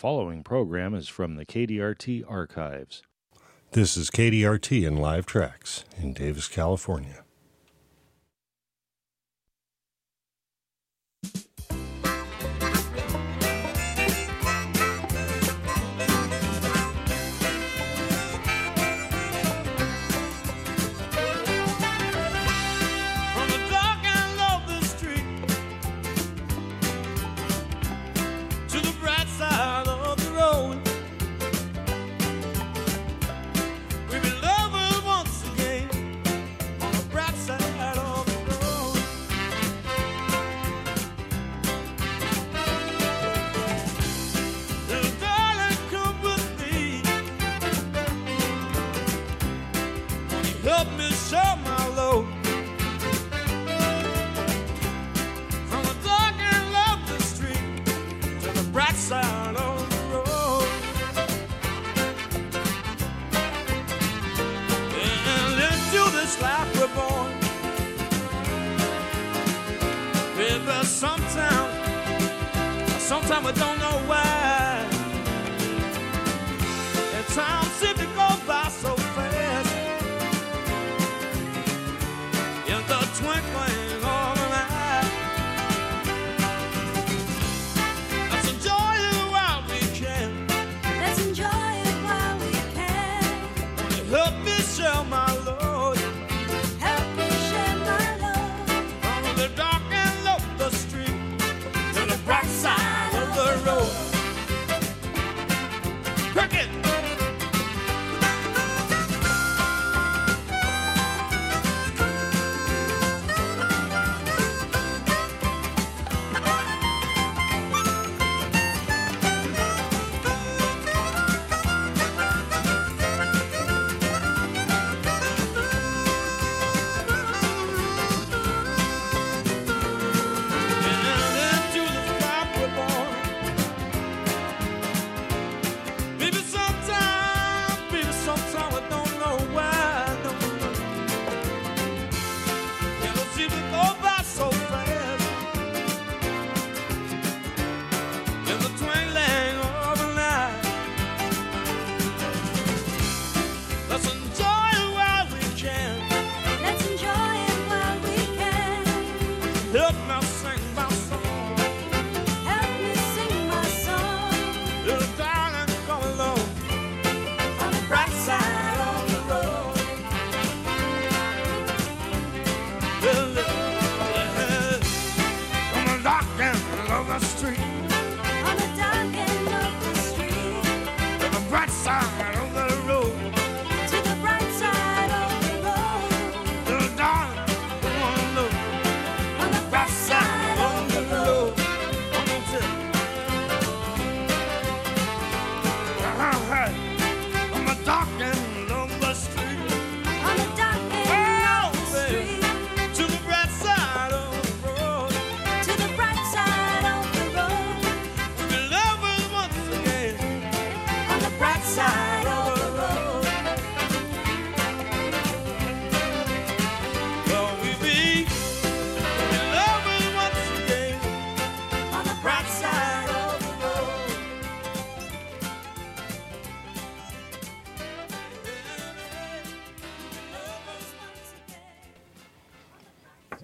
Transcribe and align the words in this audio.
following 0.00 0.42
program 0.42 0.94
is 0.94 1.08
from 1.08 1.34
the 1.34 1.44
KDRT 1.44 2.24
archives. 2.26 3.02
This 3.72 3.98
is 3.98 4.08
KDRT 4.08 4.86
in 4.86 4.96
live 4.96 5.26
tracks 5.26 5.84
in 6.00 6.14
Davis, 6.14 6.48
California. 6.48 7.22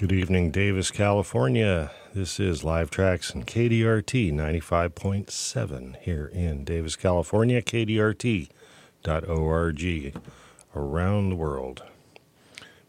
Good 0.07 0.21
evening, 0.21 0.53
Davis, 0.53 0.93
California. 0.93 1.91
This 2.15 2.39
is 2.39 2.63
Live 2.63 2.91
Tracks 2.91 3.31
and 3.31 3.45
KDRT 3.45 4.33
95.7 4.33 5.97
here 6.01 6.31
in 6.33 6.63
Davis, 6.63 6.95
California, 6.95 7.61
KDRT.org 7.61 8.53
around 10.77 11.31
the 11.31 11.35
world. 11.35 11.83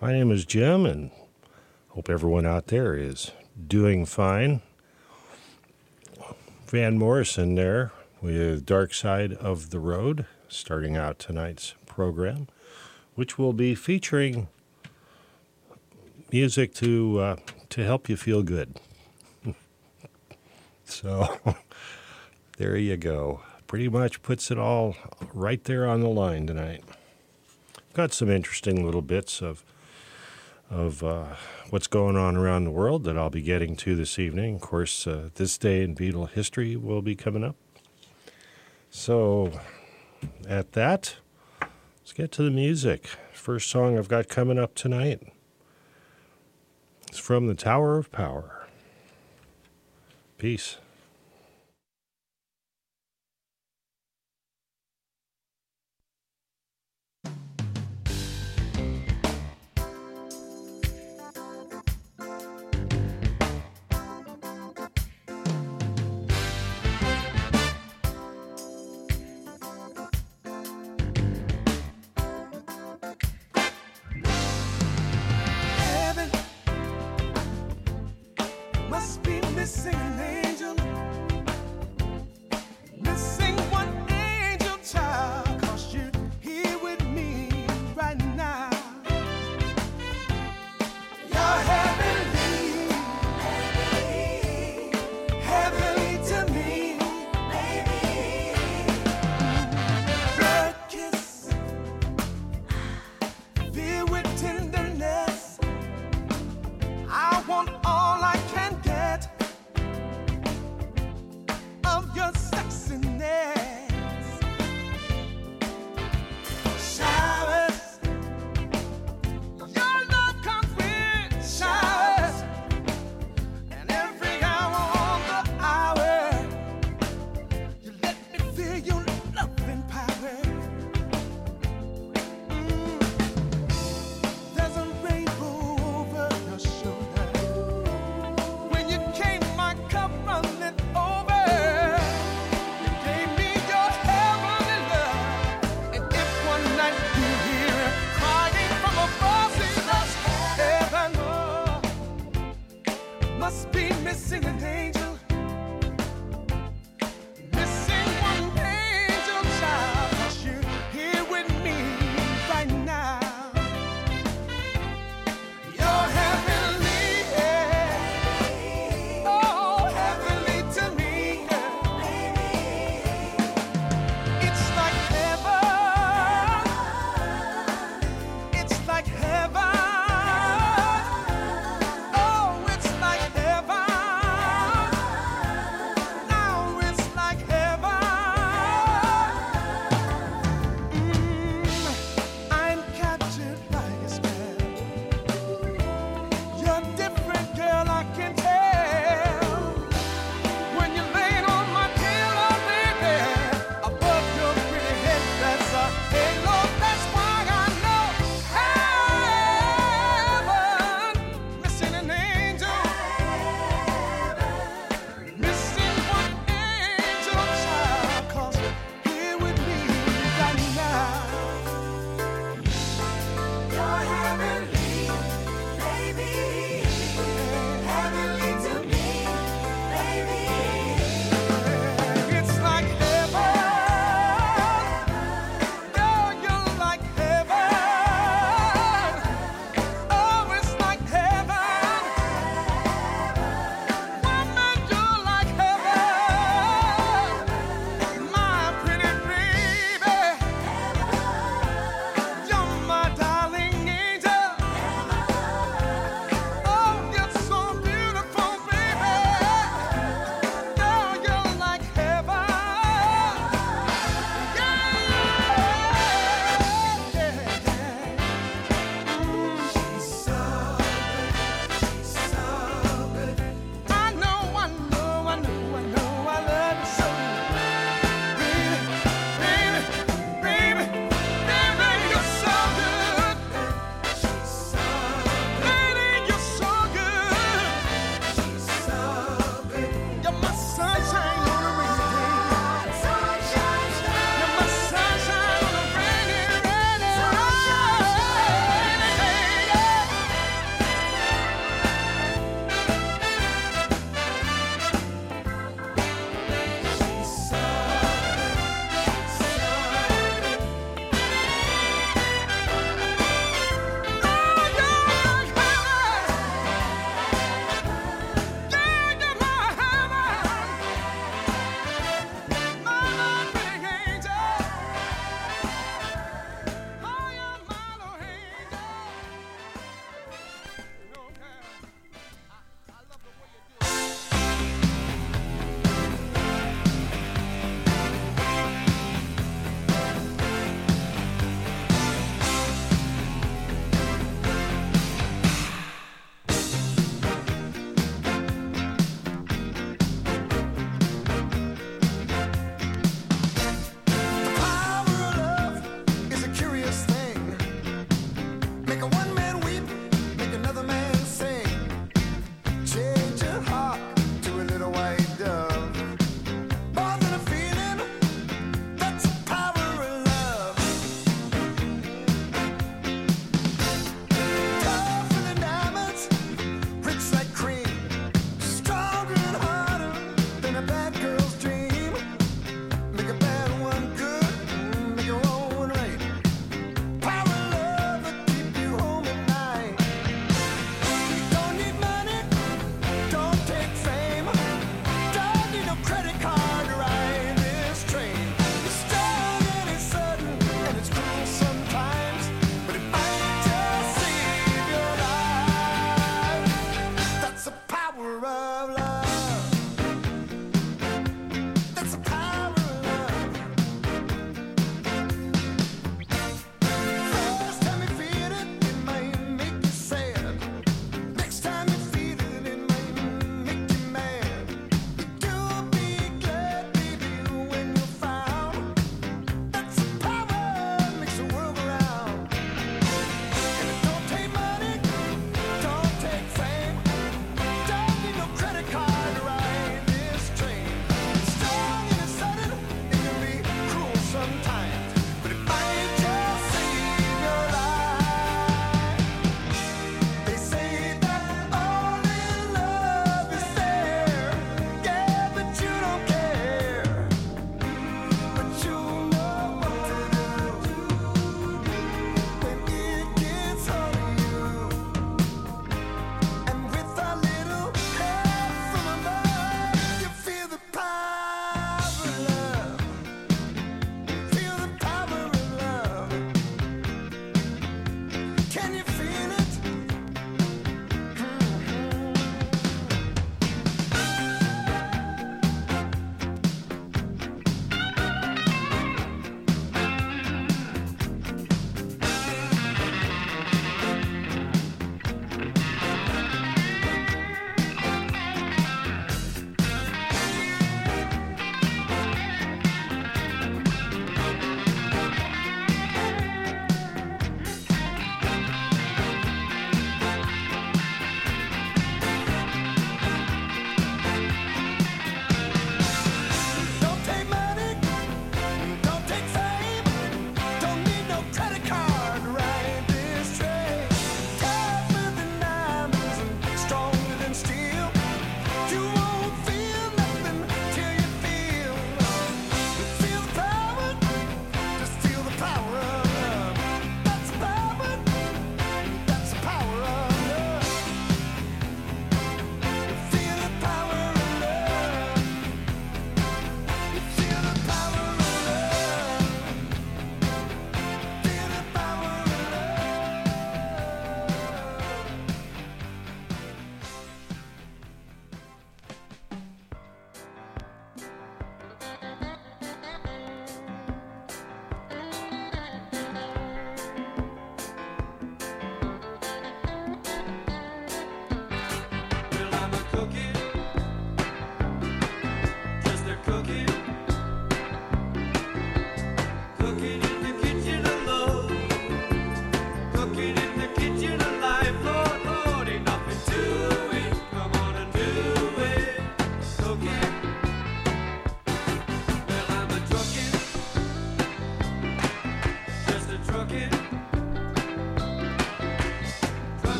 My 0.00 0.10
name 0.10 0.32
is 0.32 0.44
Jim, 0.44 0.84
and 0.84 1.12
hope 1.90 2.10
everyone 2.10 2.46
out 2.46 2.66
there 2.66 2.96
is 2.96 3.30
doing 3.64 4.06
fine. 4.06 4.60
Van 6.66 6.98
Morrison 6.98 7.54
there 7.54 7.92
with 8.20 8.66
Dark 8.66 8.92
Side 8.92 9.34
of 9.34 9.70
the 9.70 9.78
Road, 9.78 10.26
starting 10.48 10.96
out 10.96 11.20
tonight's 11.20 11.76
program, 11.86 12.48
which 13.14 13.38
will 13.38 13.52
be 13.52 13.76
featuring 13.76 14.48
music 16.34 16.74
to 16.74 17.20
uh, 17.20 17.36
to 17.68 17.84
help 17.84 18.08
you 18.08 18.16
feel 18.16 18.42
good. 18.42 18.80
so 20.84 21.38
there 22.56 22.76
you 22.76 22.96
go. 22.96 23.40
Pretty 23.68 23.88
much 23.88 24.20
puts 24.20 24.50
it 24.50 24.58
all 24.58 24.96
right 25.32 25.62
there 25.62 25.86
on 25.86 26.00
the 26.00 26.08
line 26.08 26.48
tonight. 26.48 26.82
Got 27.92 28.12
some 28.12 28.30
interesting 28.30 28.84
little 28.84 29.00
bits 29.00 29.40
of 29.40 29.62
of 30.68 31.04
uh, 31.04 31.36
what's 31.70 31.86
going 31.86 32.16
on 32.16 32.36
around 32.36 32.64
the 32.64 32.72
world 32.72 33.04
that 33.04 33.16
I'll 33.16 33.30
be 33.30 33.40
getting 33.40 33.76
to 33.76 33.94
this 33.94 34.18
evening. 34.18 34.56
Of 34.56 34.60
course, 34.60 35.06
uh, 35.06 35.28
this 35.36 35.56
day 35.56 35.84
in 35.84 35.94
Beatle 35.94 36.28
history 36.28 36.74
will 36.74 37.02
be 37.02 37.14
coming 37.14 37.44
up. 37.44 37.54
So, 38.90 39.52
at 40.48 40.72
that, 40.72 41.14
let's 41.60 42.12
get 42.12 42.32
to 42.32 42.42
the 42.42 42.50
music. 42.50 43.06
First 43.32 43.70
song 43.70 43.96
I've 43.96 44.08
got 44.08 44.28
coming 44.28 44.58
up 44.58 44.74
tonight 44.74 45.33
it's 47.14 47.20
from 47.20 47.46
the 47.46 47.54
Tower 47.54 47.96
of 47.96 48.10
Power. 48.10 48.66
Peace. 50.36 50.78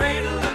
Ringo 0.00 0.49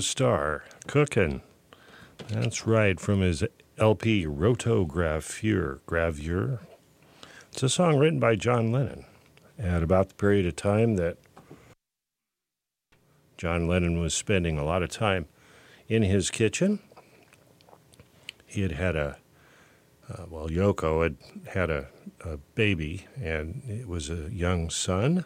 Starr, 0.00 0.64
cooking. 0.86 1.42
That's 2.28 2.66
right, 2.66 2.98
from 2.98 3.20
his 3.20 3.44
LP 3.78 4.26
Rotogravure. 4.26 5.80
Gravure. 5.86 6.60
It's 7.52 7.62
a 7.62 7.68
song 7.68 7.98
written 7.98 8.20
by 8.20 8.36
John 8.36 8.70
Lennon 8.70 9.04
at 9.58 9.82
about 9.82 10.08
the 10.08 10.14
period 10.14 10.46
of 10.46 10.56
time 10.56 10.96
that 10.96 11.18
John 13.36 13.66
Lennon 13.66 14.00
was 14.00 14.14
spending 14.14 14.58
a 14.58 14.64
lot 14.64 14.82
of 14.82 14.90
time 14.90 15.26
in 15.88 16.02
his 16.02 16.30
kitchen. 16.30 16.80
He 18.46 18.62
had 18.62 18.72
had 18.72 18.96
a, 18.96 19.18
uh, 20.12 20.24
well, 20.28 20.48
Yoko 20.48 21.02
had 21.02 21.16
had 21.48 21.70
a, 21.70 21.88
a 22.24 22.36
baby, 22.54 23.06
and 23.16 23.62
it 23.68 23.88
was 23.88 24.10
a 24.10 24.28
young 24.32 24.70
son. 24.70 25.24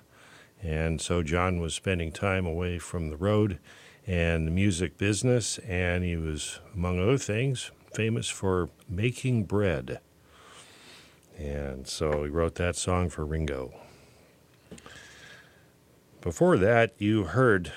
And 0.63 1.01
so 1.01 1.23
John 1.23 1.59
was 1.59 1.75
spending 1.75 2.13
time 2.13 2.47
away 2.47 2.79
from 2.79 3.11
the 3.11 3.17
road 3.17 3.59
and 4.07 4.47
the 4.47 4.51
music 4.51 4.99
business, 4.99 5.59
and 5.59 6.05
he 6.05 6.17
was, 6.17 6.61
among 6.75 7.01
other 7.01 7.19
things, 7.19 7.71
famous 7.95 8.29
for 8.29 8.69
making 8.89 9.45
bread. 9.45 10.01
And 11.39 11.87
so 11.87 12.25
he 12.25 12.31
wrote 12.31 12.57
that 12.57 12.77
song 12.77 13.09
for 13.09 13.25
Ringo. 13.25 13.75
Before 16.21 16.57
that, 16.57 16.93
you 16.99 17.25
heard 17.25 17.73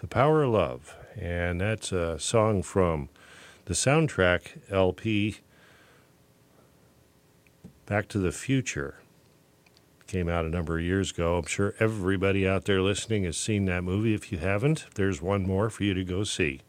The 0.00 0.06
Power 0.06 0.42
of 0.42 0.52
Love, 0.52 0.96
and 1.18 1.60
that's 1.60 1.92
a 1.92 2.18
song 2.18 2.62
from 2.62 3.08
the 3.66 3.74
soundtrack 3.74 4.70
LP 4.70 5.38
Back 7.86 8.08
to 8.08 8.18
the 8.18 8.32
Future 8.32 8.96
came 10.06 10.28
out 10.28 10.44
a 10.44 10.50
number 10.50 10.78
of 10.78 10.84
years 10.84 11.10
ago. 11.10 11.36
I'm 11.36 11.46
sure 11.46 11.74
everybody 11.80 12.46
out 12.46 12.64
there 12.64 12.80
listening 12.80 13.24
has 13.24 13.36
seen 13.36 13.64
that 13.66 13.84
movie. 13.84 14.14
If 14.14 14.30
you 14.30 14.38
haven't, 14.38 14.86
there's 14.94 15.22
one 15.22 15.46
more 15.46 15.70
for 15.70 15.84
you 15.84 15.94
to 15.94 16.04
go 16.04 16.24
see. 16.24 16.60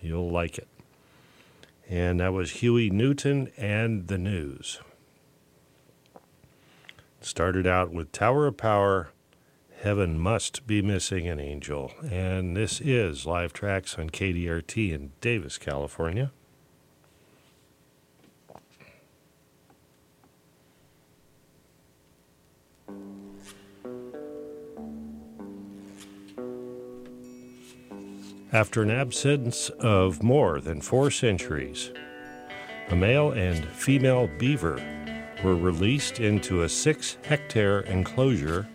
You'll 0.00 0.30
like 0.30 0.58
it. 0.58 0.68
And 1.88 2.20
that 2.20 2.32
was 2.32 2.52
Huey 2.52 2.90
Newton 2.90 3.50
and 3.56 4.08
the 4.08 4.18
News. 4.18 4.80
Started 7.20 7.66
out 7.66 7.92
with 7.92 8.12
Tower 8.12 8.46
of 8.46 8.56
Power, 8.56 9.10
Heaven 9.80 10.18
Must 10.18 10.66
Be 10.66 10.80
Missing 10.82 11.28
an 11.28 11.38
Angel. 11.38 11.92
And 12.08 12.56
this 12.56 12.80
is 12.80 13.26
Live 13.26 13.52
Tracks 13.52 13.98
on 13.98 14.10
KDRT 14.10 14.92
in 14.92 15.12
Davis, 15.20 15.58
California. 15.58 16.32
After 28.52 28.82
an 28.82 28.90
absence 28.90 29.70
of 29.78 30.22
more 30.22 30.60
than 30.60 30.82
four 30.82 31.10
centuries, 31.10 31.90
a 32.90 32.94
male 32.94 33.30
and 33.30 33.64
female 33.64 34.28
beaver 34.38 34.78
were 35.42 35.56
released 35.56 36.20
into 36.20 36.62
a 36.62 36.68
six 36.68 37.16
hectare 37.24 37.80
enclosure 37.80 38.68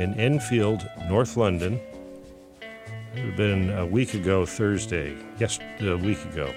in 0.00 0.14
Enfield, 0.14 0.84
North 1.08 1.36
London. 1.36 1.78
It 3.14 3.20
had 3.20 3.36
been 3.36 3.70
a 3.70 3.86
week 3.86 4.14
ago 4.14 4.44
Thursday, 4.44 5.16
yes, 5.38 5.60
a 5.78 5.94
week 5.96 6.24
ago. 6.24 6.52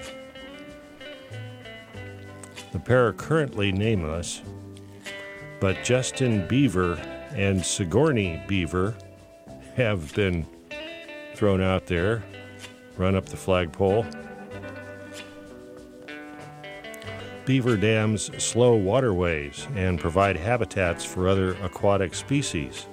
The 2.72 2.80
pair 2.80 3.06
are 3.06 3.12
currently 3.12 3.70
nameless, 3.70 4.42
but 5.60 5.84
Justin 5.84 6.48
Beaver 6.48 6.94
and 7.36 7.64
Sigourney 7.64 8.42
Beaver 8.48 8.96
have 9.76 10.12
been 10.16 10.44
thrown 11.36 11.60
out 11.60 11.86
there, 11.86 12.24
run 12.98 13.14
up 13.14 13.26
the 13.26 13.36
flagpole. 13.36 14.04
Beaver 17.46 17.78
dams 17.78 18.30
slow 18.42 18.74
waterways 18.74 19.66
and 19.74 19.98
provide 19.98 20.36
habitats 20.36 21.04
for 21.04 21.28
other 21.28 21.52
aquatic 21.62 22.14
species. 22.14 22.86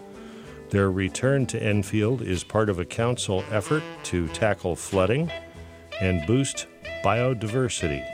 Their 0.69 0.91
return 0.91 1.45
to 1.47 1.61
Enfield 1.61 2.21
is 2.21 2.43
part 2.43 2.69
of 2.69 2.79
a 2.79 2.85
council 2.85 3.43
effort 3.51 3.83
to 4.03 4.27
tackle 4.29 4.75
flooding 4.75 5.29
and 5.99 6.25
boost 6.25 6.67
biodiversity. 7.03 8.05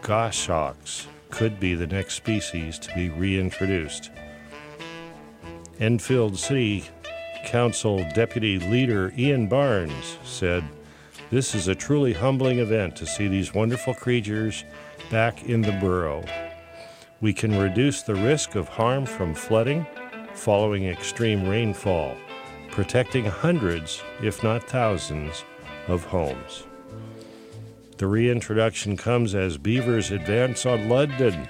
Goshawks 0.00 1.06
could 1.30 1.60
be 1.60 1.74
the 1.74 1.86
next 1.86 2.14
species 2.14 2.78
to 2.78 2.94
be 2.94 3.10
reintroduced. 3.10 4.10
Enfield 5.78 6.38
City 6.38 6.84
Council 7.44 8.06
Deputy 8.14 8.58
Leader 8.58 9.12
Ian 9.18 9.48
Barnes 9.48 10.18
said, 10.24 10.64
This 11.32 11.54
is 11.54 11.66
a 11.66 11.74
truly 11.74 12.12
humbling 12.12 12.58
event 12.58 12.94
to 12.96 13.06
see 13.06 13.26
these 13.26 13.54
wonderful 13.54 13.94
creatures 13.94 14.66
back 15.10 15.48
in 15.48 15.62
the 15.62 15.72
burrow. 15.72 16.22
We 17.22 17.32
can 17.32 17.58
reduce 17.58 18.02
the 18.02 18.16
risk 18.16 18.54
of 18.54 18.68
harm 18.68 19.06
from 19.06 19.32
flooding 19.32 19.86
following 20.34 20.84
extreme 20.84 21.48
rainfall, 21.48 22.18
protecting 22.70 23.24
hundreds, 23.24 24.02
if 24.22 24.44
not 24.44 24.64
thousands, 24.64 25.46
of 25.88 26.04
homes. 26.04 26.64
The 27.96 28.08
reintroduction 28.08 28.98
comes 28.98 29.34
as 29.34 29.56
beavers 29.56 30.10
advance 30.10 30.66
on 30.66 30.90
London, 30.90 31.48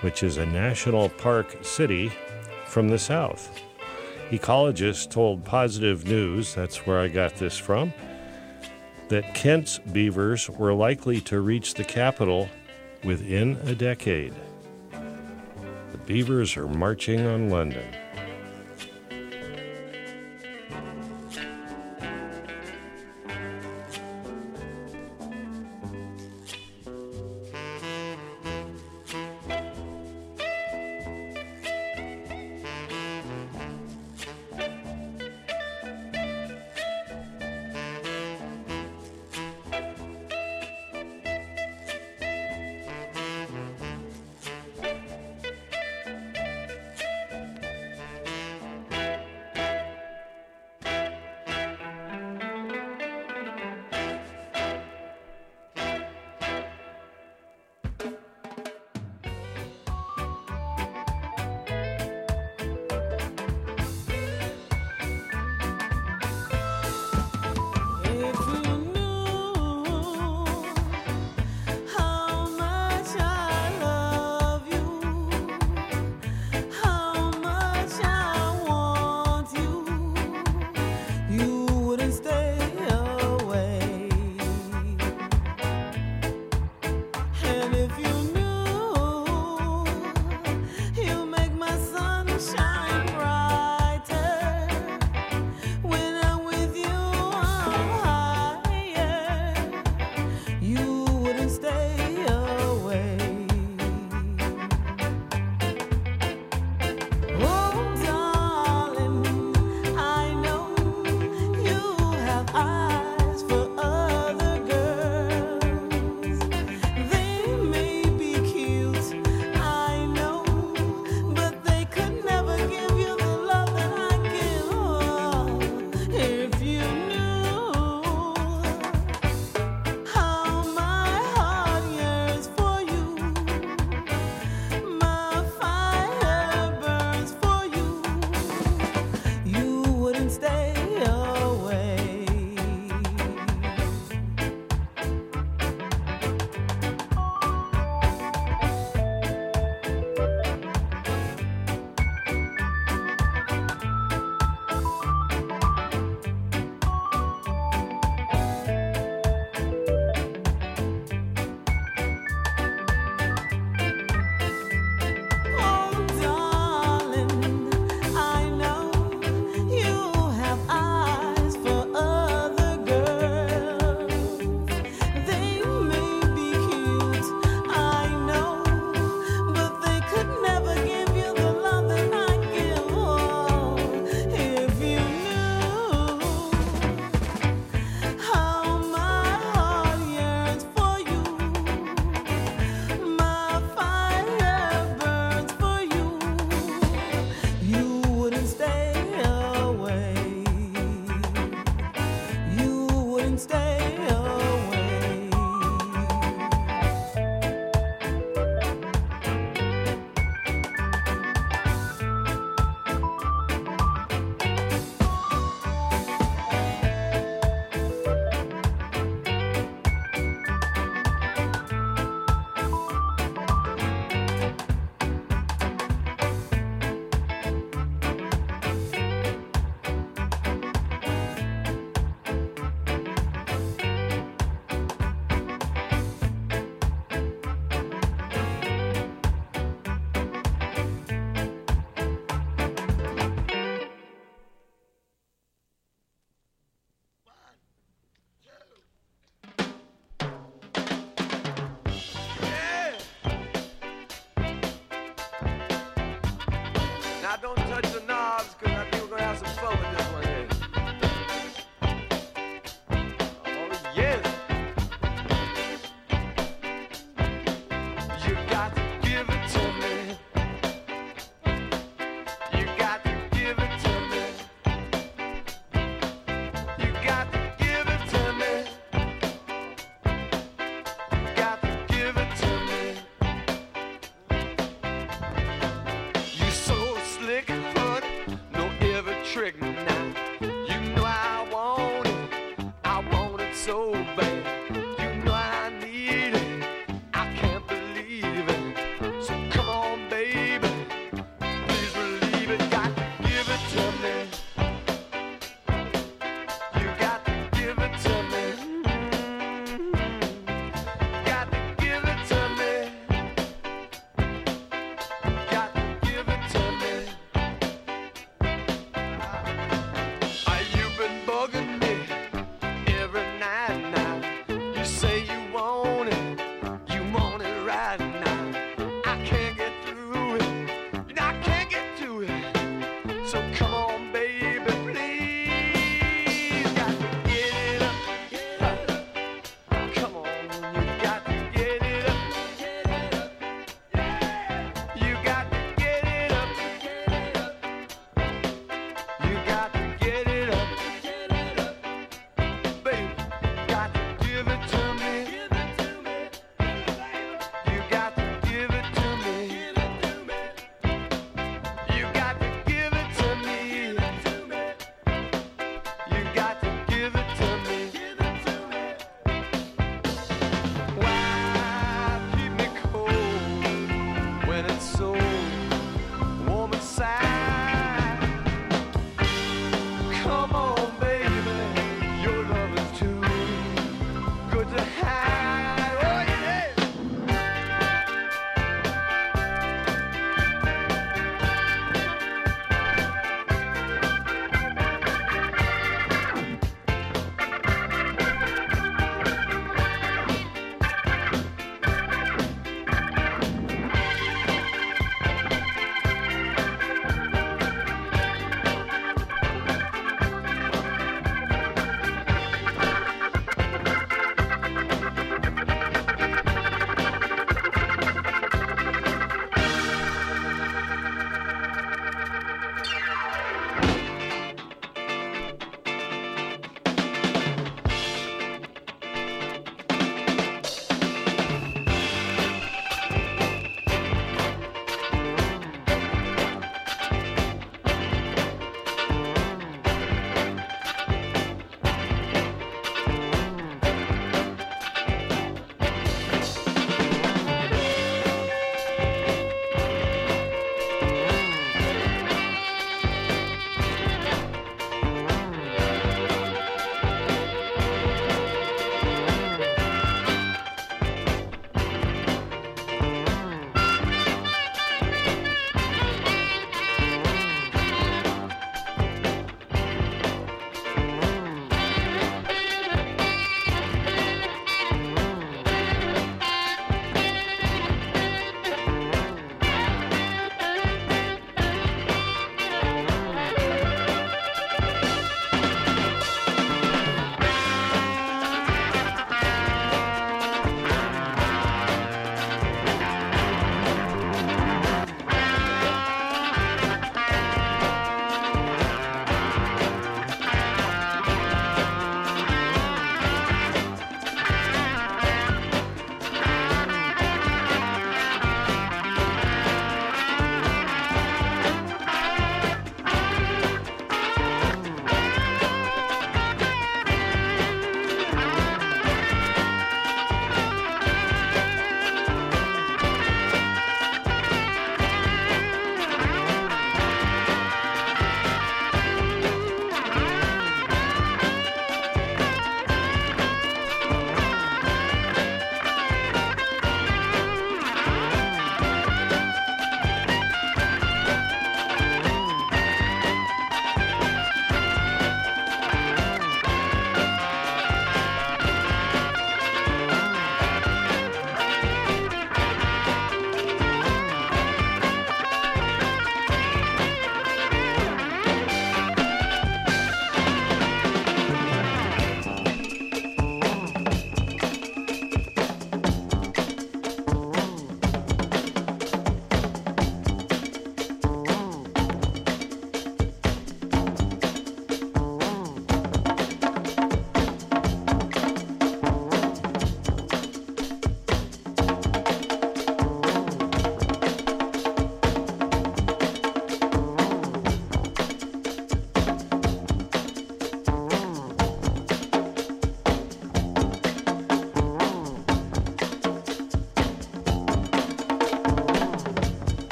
which 0.00 0.24
is 0.24 0.38
a 0.38 0.46
national 0.46 1.10
park 1.10 1.56
city 1.62 2.10
from 2.66 2.88
the 2.88 2.98
south. 2.98 3.60
Ecologists 4.32 5.08
told 5.08 5.44
Positive 5.44 6.04
News, 6.04 6.52
that's 6.52 6.84
where 6.84 6.98
I 6.98 7.06
got 7.06 7.36
this 7.36 7.56
from, 7.56 7.92
that 9.10 9.34
Kent's 9.34 9.78
beavers 9.78 10.48
were 10.48 10.72
likely 10.72 11.20
to 11.20 11.40
reach 11.40 11.74
the 11.74 11.84
capital 11.84 12.48
within 13.02 13.56
a 13.64 13.74
decade. 13.74 14.32
The 14.92 15.98
beavers 16.06 16.56
are 16.56 16.68
marching 16.68 17.26
on 17.26 17.50
London. 17.50 17.84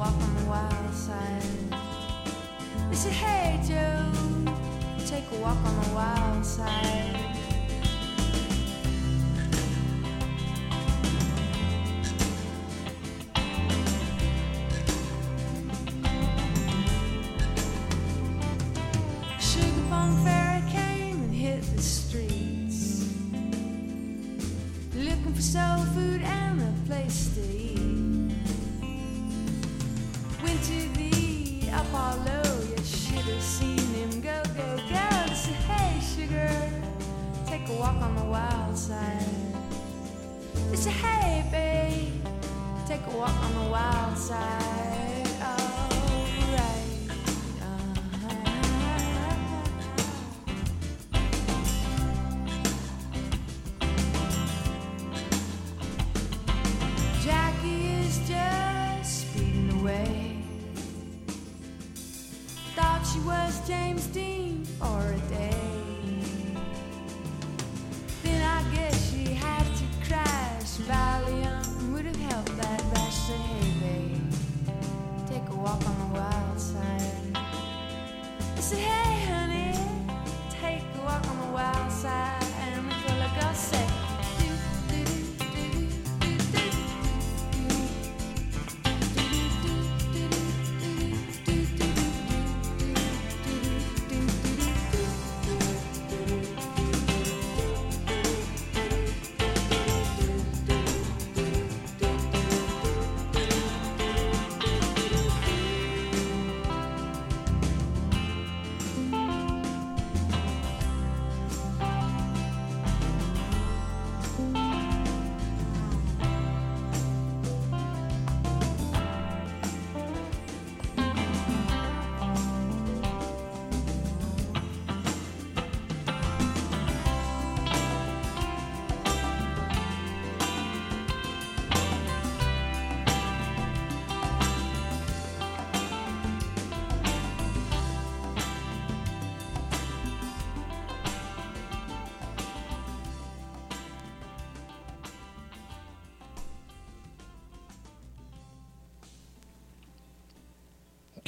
walk 0.00 0.14
on 0.14 0.34
the 0.34 0.44
wild 0.48 0.94
side. 0.94 1.42
They 2.88 2.96
say, 2.96 3.10
hey 3.10 3.60
Joe, 3.68 4.10
take 5.04 5.24
a 5.30 5.34
walk 5.42 5.58
on 5.58 5.76
the 5.82 5.94
wild 5.94 6.46
side. 6.46 7.29
say, 40.80 40.90
hey, 40.92 41.44
babe, 41.50 42.26
take 42.86 43.06
a 43.06 43.10
walk 43.14 43.34
on 43.42 43.54
the 43.54 43.70
wild 43.70 44.16
side. 44.16 44.89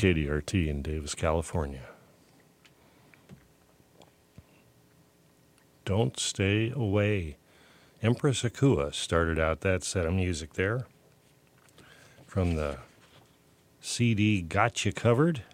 KDRT 0.03 0.67
in 0.67 0.83
Davis, 0.83 1.15
California. 1.15 1.85
Don't 5.85 6.19
Stay 6.19 6.73
Away. 6.75 7.37
Empress 8.03 8.43
Akua 8.43 8.93
started 8.93 9.39
out 9.39 9.61
that 9.61 9.85
set 9.85 10.05
of 10.05 10.13
music 10.13 10.55
there 10.55 10.87
from 12.27 12.57
the 12.57 12.79
CD 13.81 14.43
"Gotcha 14.43 14.91
Covered 14.91 15.45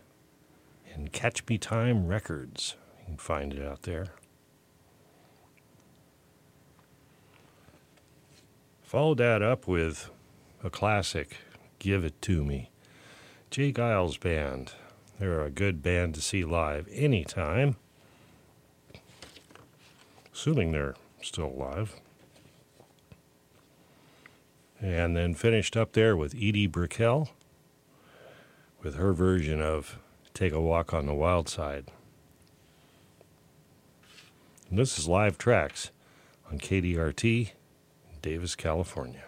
and 0.94 1.12
Catch 1.12 1.46
Me 1.46 1.58
Time 1.58 2.06
Records. 2.06 2.74
You 3.00 3.04
can 3.04 3.16
find 3.18 3.52
it 3.52 3.62
out 3.62 3.82
there. 3.82 4.14
Follow 8.82 9.14
that 9.14 9.42
up 9.42 9.68
with 9.68 10.08
a 10.64 10.70
classic, 10.70 11.36
Give 11.78 12.02
It 12.02 12.22
To 12.22 12.42
Me. 12.42 12.70
J. 13.50 13.72
Geils 13.72 14.20
Band. 14.20 14.72
They're 15.18 15.42
a 15.42 15.50
good 15.50 15.82
band 15.82 16.14
to 16.14 16.20
see 16.20 16.44
live 16.44 16.86
anytime. 16.92 17.76
Assuming 20.32 20.72
they're 20.72 20.94
still 21.22 21.46
alive. 21.46 21.96
And 24.80 25.16
then 25.16 25.34
finished 25.34 25.76
up 25.76 25.92
there 25.92 26.16
with 26.16 26.34
Edie 26.34 26.66
Brickell 26.66 27.30
with 28.82 28.96
her 28.96 29.12
version 29.12 29.62
of 29.62 29.98
Take 30.34 30.52
a 30.52 30.60
Walk 30.60 30.92
on 30.92 31.06
the 31.06 31.14
Wild 31.14 31.48
Side. 31.48 31.90
And 34.68 34.78
this 34.78 34.98
is 34.98 35.08
live 35.08 35.38
tracks 35.38 35.90
on 36.50 36.58
KDRT, 36.58 37.52
Davis, 38.20 38.54
California. 38.54 39.27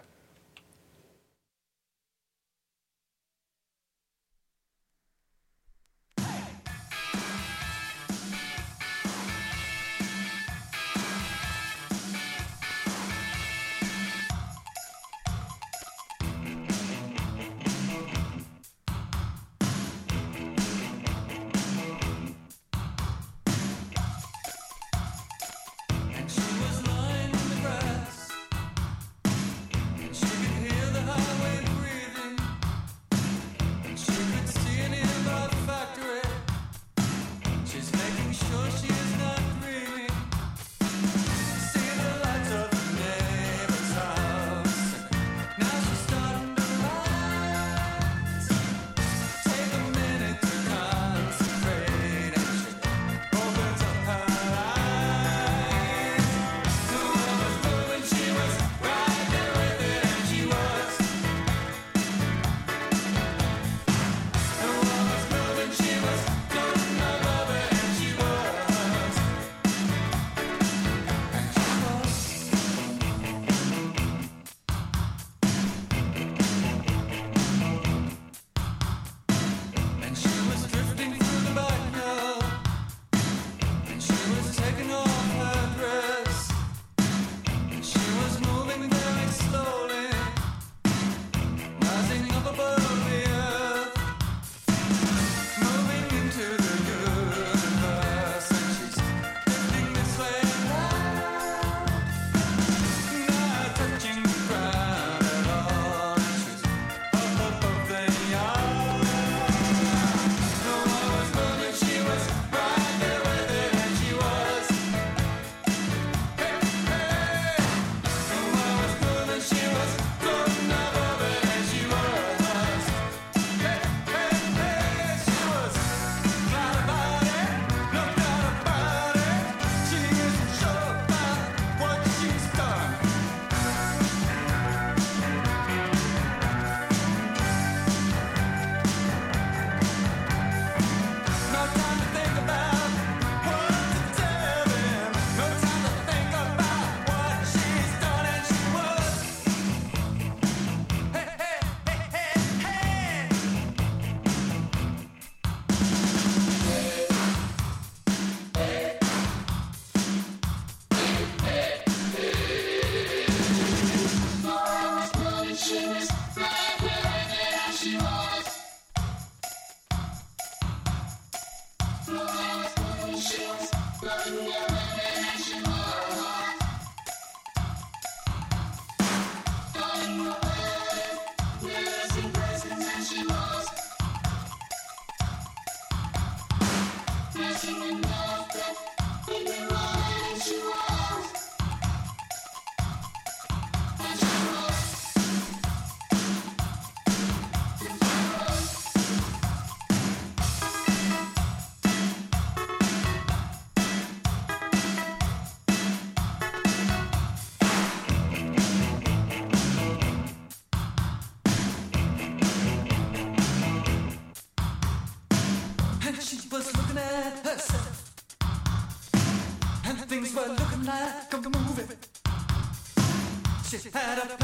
had 223.92 224.18
a 224.18 224.39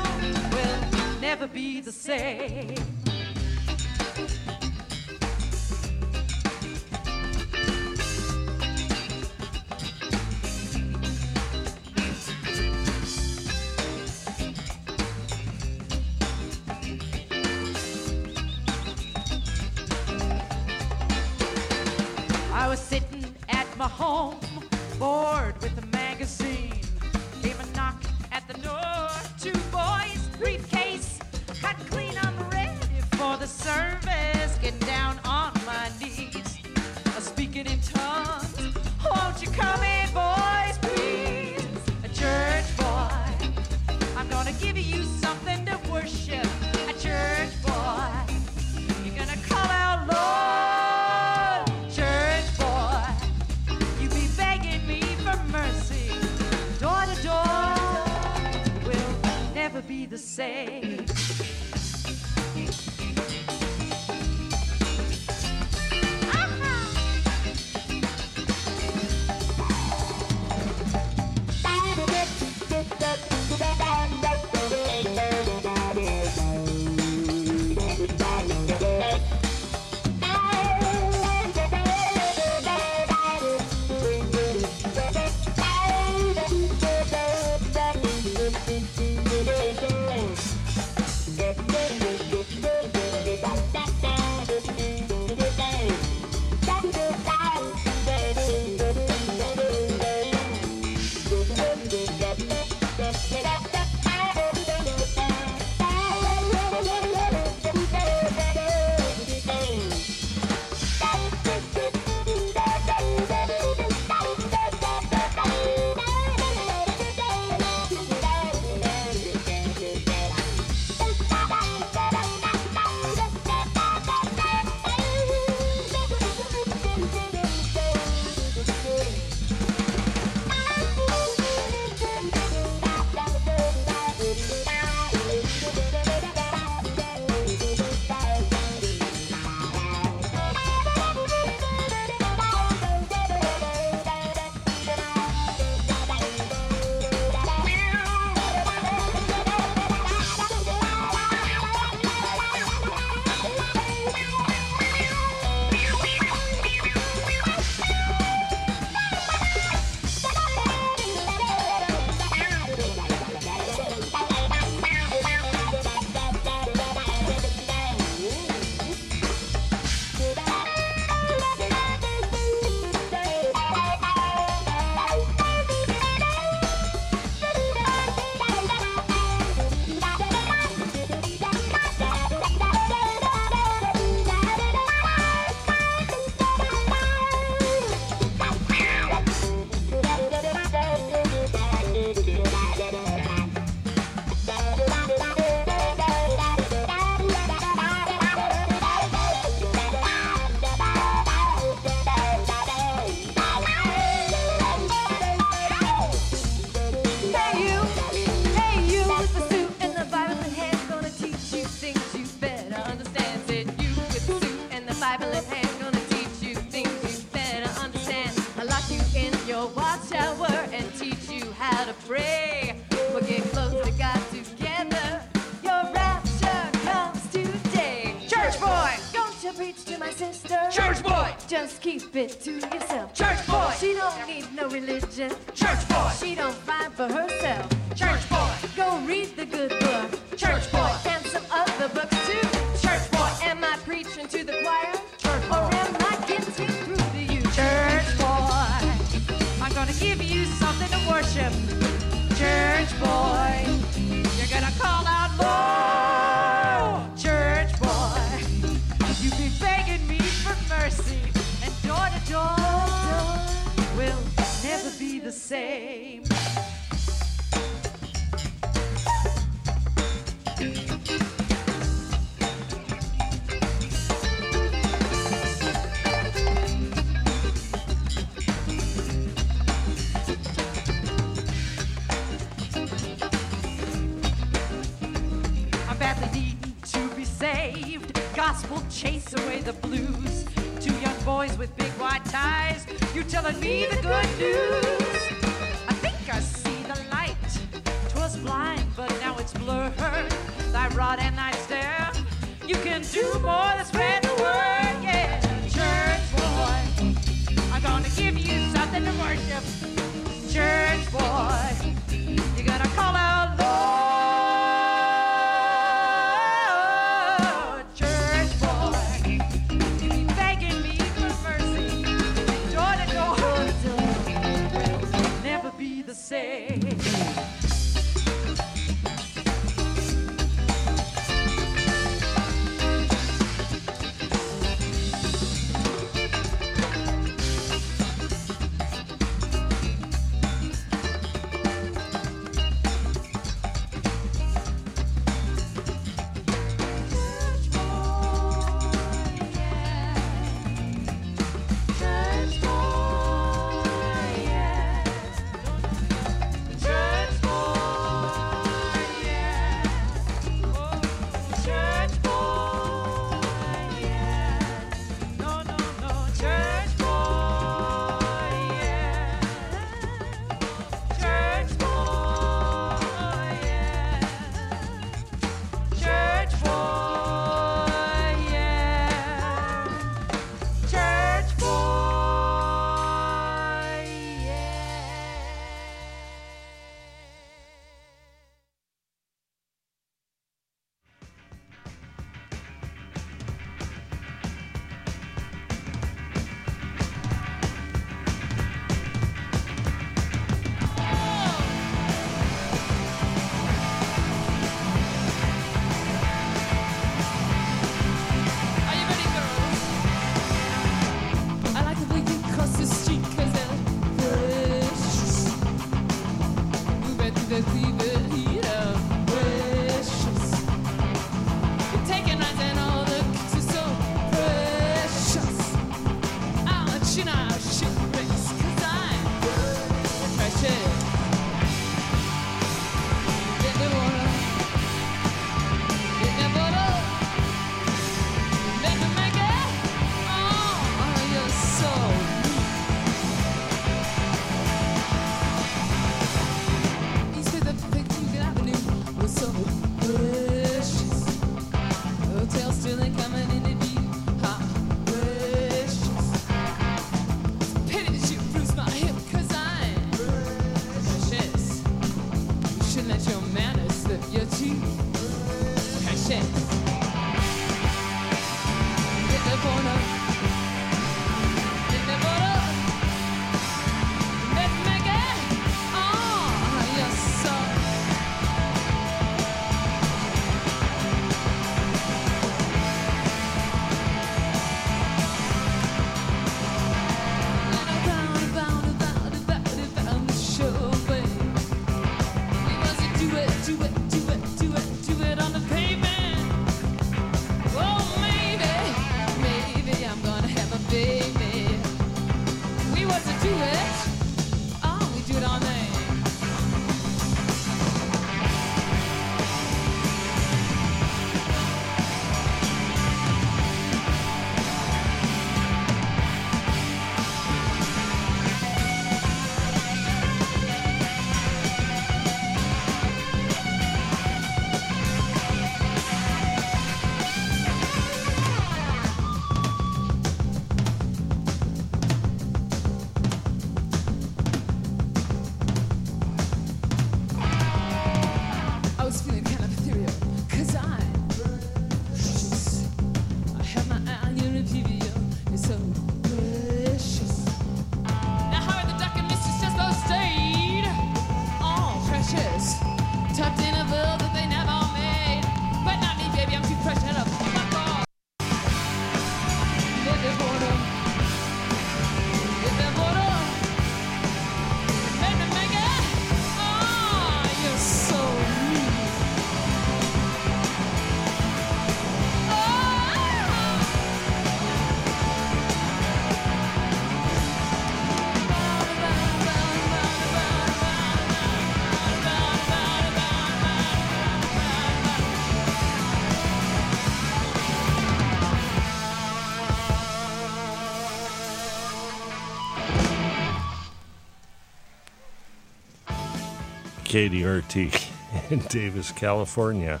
KDRT 597.12 598.10
in 598.50 598.60
Davis, 598.60 599.12
California. 599.12 600.00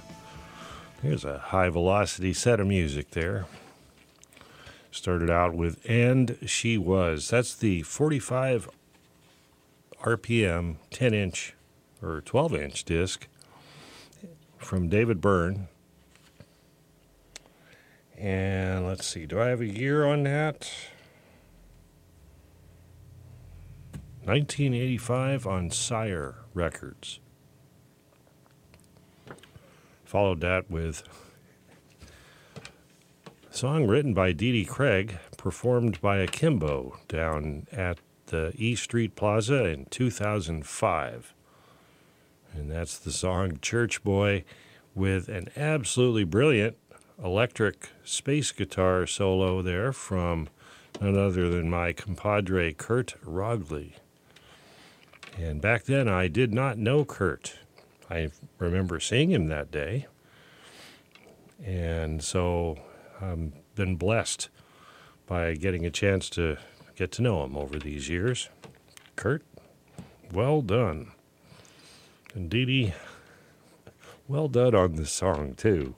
There's 1.02 1.26
a 1.26 1.36
high 1.36 1.68
velocity 1.68 2.32
set 2.32 2.58
of 2.58 2.66
music 2.66 3.10
there. 3.10 3.44
Started 4.90 5.28
out 5.28 5.52
with 5.52 5.78
And 5.86 6.38
She 6.46 6.78
Was. 6.78 7.28
That's 7.28 7.54
the 7.54 7.82
45 7.82 8.70
RPM 10.02 10.76
10 10.90 11.12
inch 11.12 11.54
or 12.00 12.22
12 12.22 12.54
inch 12.54 12.84
disc 12.84 13.28
from 14.56 14.88
David 14.88 15.20
Byrne. 15.20 15.68
And 18.16 18.86
let's 18.86 19.06
see, 19.06 19.26
do 19.26 19.38
I 19.38 19.48
have 19.48 19.60
a 19.60 19.66
year 19.66 20.06
on 20.06 20.22
that? 20.22 20.72
1985 24.24 25.46
on 25.46 25.70
Sire 25.70 26.41
Records. 26.54 27.20
Followed 30.04 30.40
that 30.40 30.70
with 30.70 31.02
a 33.50 33.54
song 33.54 33.86
written 33.86 34.14
by 34.14 34.32
Dee 34.32 34.52
Dee 34.52 34.64
Craig, 34.64 35.18
performed 35.36 36.00
by 36.00 36.18
Akimbo 36.18 36.98
down 37.08 37.66
at 37.72 37.98
the 38.26 38.52
E 38.56 38.74
Street 38.74 39.14
Plaza 39.16 39.64
in 39.64 39.86
2005. 39.86 41.34
And 42.54 42.70
that's 42.70 42.98
the 42.98 43.12
song 43.12 43.58
Church 43.62 44.04
Boy 44.04 44.44
with 44.94 45.28
an 45.28 45.48
absolutely 45.56 46.24
brilliant 46.24 46.76
electric 47.22 47.90
space 48.04 48.52
guitar 48.52 49.06
solo 49.06 49.62
there 49.62 49.92
from 49.92 50.48
none 51.00 51.16
other 51.16 51.48
than 51.48 51.70
my 51.70 51.92
compadre 51.92 52.72
Kurt 52.72 53.14
Rogley. 53.24 53.96
And 55.38 55.60
back 55.60 55.84
then, 55.84 56.08
I 56.08 56.28
did 56.28 56.52
not 56.52 56.78
know 56.78 57.04
Kurt. 57.04 57.58
I 58.10 58.30
remember 58.58 59.00
seeing 59.00 59.30
him 59.30 59.48
that 59.48 59.70
day. 59.70 60.06
And 61.64 62.22
so 62.22 62.78
I've 63.20 63.52
been 63.74 63.96
blessed 63.96 64.48
by 65.26 65.54
getting 65.54 65.86
a 65.86 65.90
chance 65.90 66.28
to 66.30 66.58
get 66.96 67.10
to 67.12 67.22
know 67.22 67.44
him 67.44 67.56
over 67.56 67.78
these 67.78 68.08
years. 68.08 68.48
Kurt, 69.16 69.42
well 70.32 70.60
done. 70.60 71.12
And 72.34 72.50
Dee 72.50 72.64
Dee, 72.64 72.94
well 74.28 74.48
done 74.48 74.74
on 74.74 74.96
this 74.96 75.12
song, 75.12 75.54
too. 75.54 75.94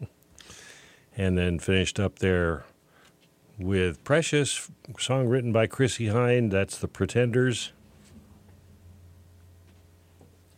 and 1.16 1.38
then 1.38 1.58
finished 1.58 2.00
up 2.00 2.18
there 2.18 2.64
with 3.58 4.02
Precious, 4.04 4.70
song 4.98 5.28
written 5.28 5.52
by 5.52 5.66
Chrissie 5.66 6.06
Hynde. 6.06 6.50
That's 6.50 6.78
The 6.78 6.88
Pretenders. 6.88 7.72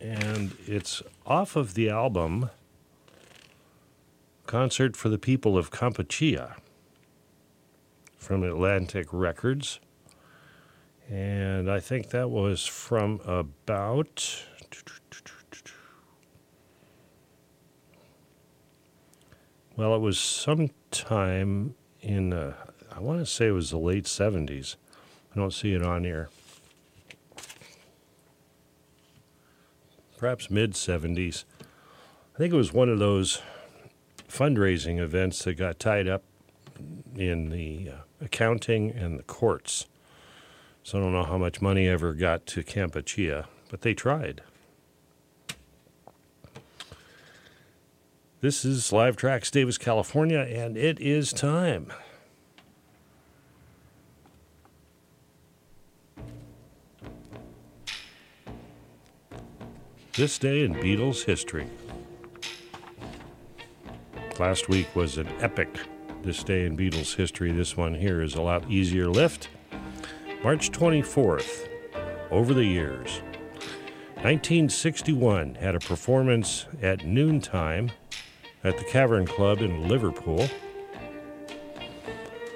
And 0.01 0.55
it's 0.65 1.01
off 1.25 1.55
of 1.55 1.73
the 1.73 1.89
album 1.89 2.49
Concert 4.45 4.95
for 4.95 5.09
the 5.09 5.17
People 5.17 5.57
of 5.57 5.71
Kampuchea 5.71 6.55
from 8.17 8.43
Atlantic 8.43 9.07
Records. 9.11 9.79
And 11.09 11.69
I 11.69 11.79
think 11.79 12.09
that 12.09 12.29
was 12.29 12.65
from 12.65 13.19
about. 13.25 14.43
Well, 19.75 19.95
it 19.95 19.99
was 19.99 20.19
sometime 20.19 21.75
in 22.01 22.31
the 22.31 22.53
I 22.99 23.01
want 23.01 23.19
to 23.19 23.25
say 23.25 23.47
it 23.47 23.51
was 23.51 23.69
the 23.69 23.77
late 23.77 24.03
70s. 24.03 24.75
I 25.31 25.39
don't 25.39 25.53
see 25.53 25.73
it 25.73 25.81
on 25.81 26.03
here. 26.03 26.27
Perhaps 30.17 30.51
mid 30.51 30.73
70s. 30.73 31.45
I 31.61 32.37
think 32.37 32.53
it 32.53 32.57
was 32.57 32.73
one 32.73 32.89
of 32.89 32.99
those 32.99 33.41
fundraising 34.27 34.99
events 34.99 35.45
that 35.45 35.53
got 35.53 35.79
tied 35.79 36.09
up 36.09 36.23
in 37.15 37.51
the 37.51 37.89
uh, 37.89 37.95
accounting 38.19 38.91
and 38.91 39.17
the 39.17 39.23
courts. 39.23 39.85
So 40.83 40.97
I 40.97 41.01
don't 41.01 41.13
know 41.13 41.23
how 41.23 41.37
much 41.37 41.61
money 41.61 41.87
ever 41.87 42.13
got 42.13 42.45
to 42.47 42.63
Kampuchea, 42.63 43.45
but 43.71 43.79
they 43.79 43.93
tried. 43.93 44.41
This 48.41 48.65
is 48.65 48.91
Live 48.91 49.15
Tracks 49.15 49.49
Davis, 49.49 49.77
California, 49.77 50.39
and 50.39 50.75
it 50.75 50.99
is 50.99 51.31
time. 51.31 51.93
This 60.13 60.39
day 60.39 60.63
in 60.63 60.73
Beatles 60.73 61.23
history. 61.23 61.67
Last 64.39 64.67
week 64.67 64.93
was 64.95 65.17
an 65.17 65.27
epic 65.39 65.69
this 66.23 66.43
day 66.43 66.65
in 66.65 66.75
Beatles 66.75 67.15
history. 67.15 67.51
This 67.51 67.77
one 67.77 67.93
here 67.93 68.21
is 68.21 68.33
a 68.33 68.41
lot 68.41 68.69
easier 68.69 69.07
lift. 69.07 69.49
March 70.43 70.71
24th, 70.71 71.69
over 72.31 72.53
the 72.53 72.65
years. 72.65 73.21
1961 74.15 75.55
had 75.55 75.75
a 75.75 75.79
performance 75.79 76.65
at 76.81 77.05
noontime 77.05 77.91
at 78.63 78.77
the 78.77 78.85
Cavern 78.85 79.27
Club 79.27 79.61
in 79.61 79.87
Liverpool. 79.87 80.49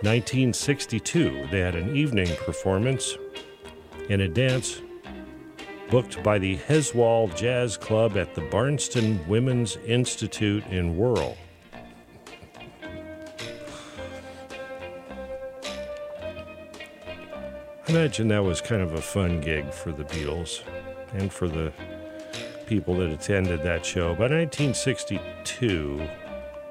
1962, 0.01 1.47
they 1.51 1.59
had 1.59 1.75
an 1.75 1.95
evening 1.95 2.35
performance 2.45 3.15
in 4.09 4.21
a 4.21 4.27
dance 4.27 4.81
booked 5.93 6.23
by 6.23 6.39
the 6.39 6.57
Heswall 6.57 7.27
Jazz 7.35 7.77
Club 7.77 8.17
at 8.17 8.33
the 8.33 8.41
Barnston 8.41 9.23
Women's 9.27 9.77
Institute 9.85 10.65
in 10.71 10.95
Wirral. 10.97 11.37
I 17.87 17.89
imagine 17.89 18.27
that 18.29 18.43
was 18.43 18.59
kind 18.59 18.81
of 18.81 18.95
a 18.95 19.01
fun 19.03 19.39
gig 19.39 19.71
for 19.71 19.91
the 19.91 20.03
Beatles 20.05 20.63
and 21.13 21.31
for 21.31 21.47
the 21.47 21.71
people 22.65 22.95
that 22.95 23.11
attended 23.11 23.61
that 23.61 23.85
show. 23.85 24.15
By 24.15 24.29
1962, 24.29 26.09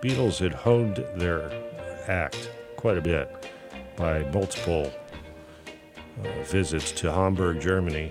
Beatles 0.00 0.40
had 0.40 0.52
honed 0.52 0.96
their 1.14 1.48
act 2.08 2.50
quite 2.74 2.98
a 2.98 3.00
bit 3.00 3.48
by 3.94 4.24
multiple 4.32 4.92
uh, 6.24 6.42
visits 6.42 6.90
to 6.90 7.12
Hamburg, 7.12 7.60
Germany. 7.60 8.10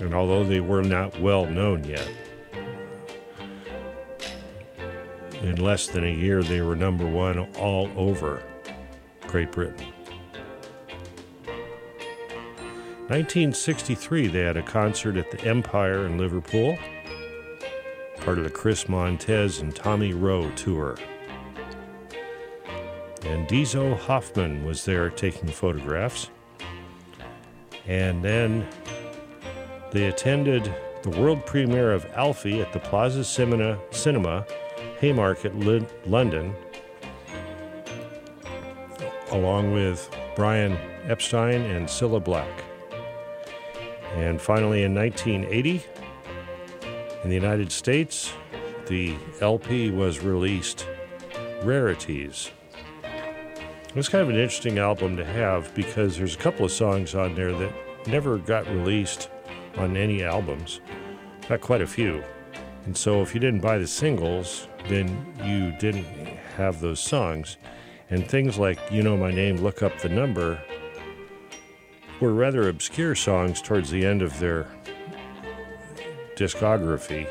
And 0.00 0.14
although 0.14 0.44
they 0.44 0.60
were 0.60 0.82
not 0.82 1.18
well 1.20 1.46
known 1.46 1.84
yet, 1.84 2.08
in 5.42 5.56
less 5.56 5.86
than 5.86 6.04
a 6.04 6.14
year 6.14 6.42
they 6.42 6.60
were 6.60 6.76
number 6.76 7.06
one 7.06 7.38
all 7.56 7.90
over 7.96 8.42
Great 9.26 9.52
Britain. 9.52 9.92
1963, 13.08 14.26
they 14.26 14.40
had 14.40 14.58
a 14.58 14.62
concert 14.62 15.16
at 15.16 15.30
the 15.30 15.40
Empire 15.42 16.04
in 16.04 16.18
Liverpool, 16.18 16.76
part 18.20 18.36
of 18.36 18.44
the 18.44 18.50
Chris 18.50 18.86
Montez 18.86 19.60
and 19.60 19.74
Tommy 19.74 20.12
Roe 20.12 20.50
tour. 20.50 20.94
And 23.24 23.48
Dezo 23.48 23.96
Hoffmann 23.96 24.64
was 24.66 24.84
there 24.84 25.08
taking 25.08 25.48
photographs. 25.48 26.28
And 27.86 28.22
then 28.22 28.68
they 29.90 30.06
attended 30.06 30.72
the 31.02 31.10
world 31.10 31.44
premiere 31.46 31.92
of 31.92 32.06
Alfie 32.14 32.60
at 32.60 32.72
the 32.72 32.80
Plaza 32.80 33.24
Cinema, 33.24 33.78
Cinema 33.90 34.44
Haymarket, 35.00 35.54
London, 36.06 36.54
along 39.30 39.72
with 39.72 40.10
Brian 40.34 40.72
Epstein 41.06 41.62
and 41.62 41.86
Cilla 41.86 42.22
Black. 42.22 42.48
And 44.14 44.40
finally, 44.40 44.82
in 44.82 44.94
1980, 44.94 45.82
in 47.22 47.28
the 47.28 47.34
United 47.34 47.70
States, 47.70 48.32
the 48.86 49.16
LP 49.40 49.90
was 49.90 50.20
released 50.20 50.86
Rarities. 51.62 52.50
It 53.02 53.94
was 53.94 54.08
kind 54.08 54.22
of 54.22 54.28
an 54.28 54.36
interesting 54.36 54.78
album 54.78 55.16
to 55.16 55.24
have 55.24 55.74
because 55.74 56.16
there's 56.16 56.34
a 56.34 56.38
couple 56.38 56.64
of 56.64 56.70
songs 56.70 57.14
on 57.14 57.34
there 57.34 57.52
that 57.52 57.72
never 58.06 58.38
got 58.38 58.66
released 58.68 59.28
on 59.78 59.96
any 59.96 60.22
albums. 60.22 60.80
Got 61.48 61.60
quite 61.60 61.80
a 61.80 61.86
few. 61.86 62.22
And 62.84 62.96
so 62.96 63.22
if 63.22 63.34
you 63.34 63.40
didn't 63.40 63.60
buy 63.60 63.78
the 63.78 63.86
singles, 63.86 64.68
then 64.88 65.08
you 65.44 65.72
didn't 65.78 66.06
have 66.56 66.80
those 66.80 67.00
songs. 67.00 67.56
And 68.10 68.26
things 68.26 68.58
like 68.58 68.78
You 68.90 69.02
Know 69.02 69.16
My 69.16 69.30
Name, 69.30 69.56
Look 69.56 69.82
Up 69.82 69.98
the 70.00 70.08
Number 70.08 70.60
were 72.20 72.32
rather 72.32 72.68
obscure 72.68 73.14
songs 73.14 73.62
towards 73.62 73.90
the 73.90 74.04
end 74.04 74.22
of 74.22 74.38
their 74.38 74.68
discography. 76.34 77.28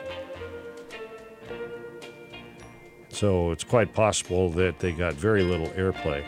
So 3.09 3.51
it's 3.51 3.63
quite 3.63 3.93
possible 3.93 4.49
that 4.51 4.79
they 4.79 4.91
got 4.91 5.13
very 5.13 5.43
little 5.43 5.69
airplay. 5.69 6.23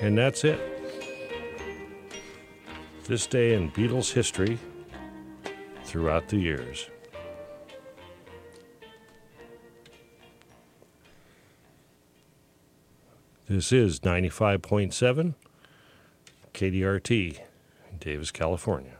And 0.00 0.16
that's 0.16 0.44
it. 0.44 0.75
This 3.08 3.28
day 3.28 3.54
in 3.54 3.70
Beatles 3.70 4.12
history 4.12 4.58
throughout 5.84 6.26
the 6.26 6.38
years. 6.38 6.90
This 13.48 13.70
is 13.70 14.00
95.7 14.00 15.34
KDRT 16.52 17.38
Davis, 18.00 18.32
California. 18.32 18.95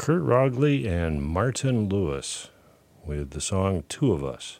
Kurt 0.00 0.22
Rogley 0.22 0.88
and 0.88 1.22
Martin 1.22 1.90
Lewis 1.90 2.48
with 3.04 3.32
the 3.32 3.40
song 3.42 3.84
Two 3.90 4.14
of 4.14 4.24
Us. 4.24 4.58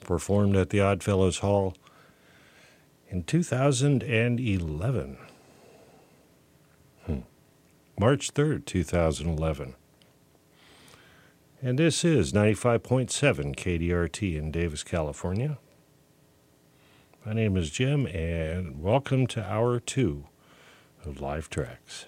Performed 0.00 0.56
at 0.56 0.70
the 0.70 0.80
Oddfellows 0.80 1.40
Hall 1.40 1.74
in 3.10 3.24
2011. 3.24 5.18
Hmm. 7.04 7.18
March 7.98 8.32
3rd, 8.32 8.64
2011. 8.64 9.74
And 11.60 11.78
this 11.78 12.06
is 12.06 12.32
95.7 12.32 13.54
KDRT 13.54 14.38
in 14.38 14.50
Davis, 14.50 14.82
California. 14.82 15.58
My 17.26 17.34
name 17.34 17.58
is 17.58 17.68
Jim, 17.68 18.06
and 18.06 18.82
welcome 18.82 19.26
to 19.26 19.44
hour 19.44 19.78
two 19.78 20.24
of 21.04 21.20
Live 21.20 21.50
Tracks. 21.50 22.06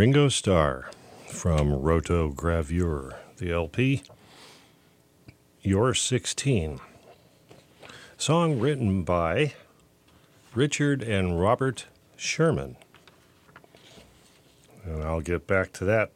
Ringo 0.00 0.30
Starr 0.30 0.88
from 1.28 1.72
Rotogravure, 1.72 3.16
the 3.36 3.52
LP. 3.52 4.02
You're 5.60 5.92
16. 5.92 6.80
Song 8.16 8.58
written 8.58 9.02
by 9.02 9.52
Richard 10.54 11.02
and 11.02 11.38
Robert 11.38 11.84
Sherman. 12.16 12.76
And 14.86 15.02
I'll 15.02 15.20
get 15.20 15.46
back 15.46 15.70
to 15.74 15.84
that, 15.84 16.12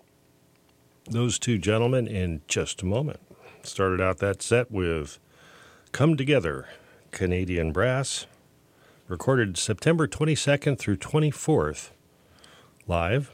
those 1.04 1.38
two 1.38 1.58
gentlemen, 1.58 2.06
in 2.06 2.40
just 2.48 2.80
a 2.80 2.86
moment. 2.86 3.20
Started 3.64 4.00
out 4.00 4.16
that 4.16 4.40
set 4.40 4.70
with 4.70 5.18
Come 5.92 6.16
Together, 6.16 6.68
Canadian 7.10 7.70
Brass, 7.70 8.24
recorded 9.08 9.58
September 9.58 10.08
22nd 10.08 10.78
through 10.78 10.96
24th, 10.96 11.90
live 12.88 13.30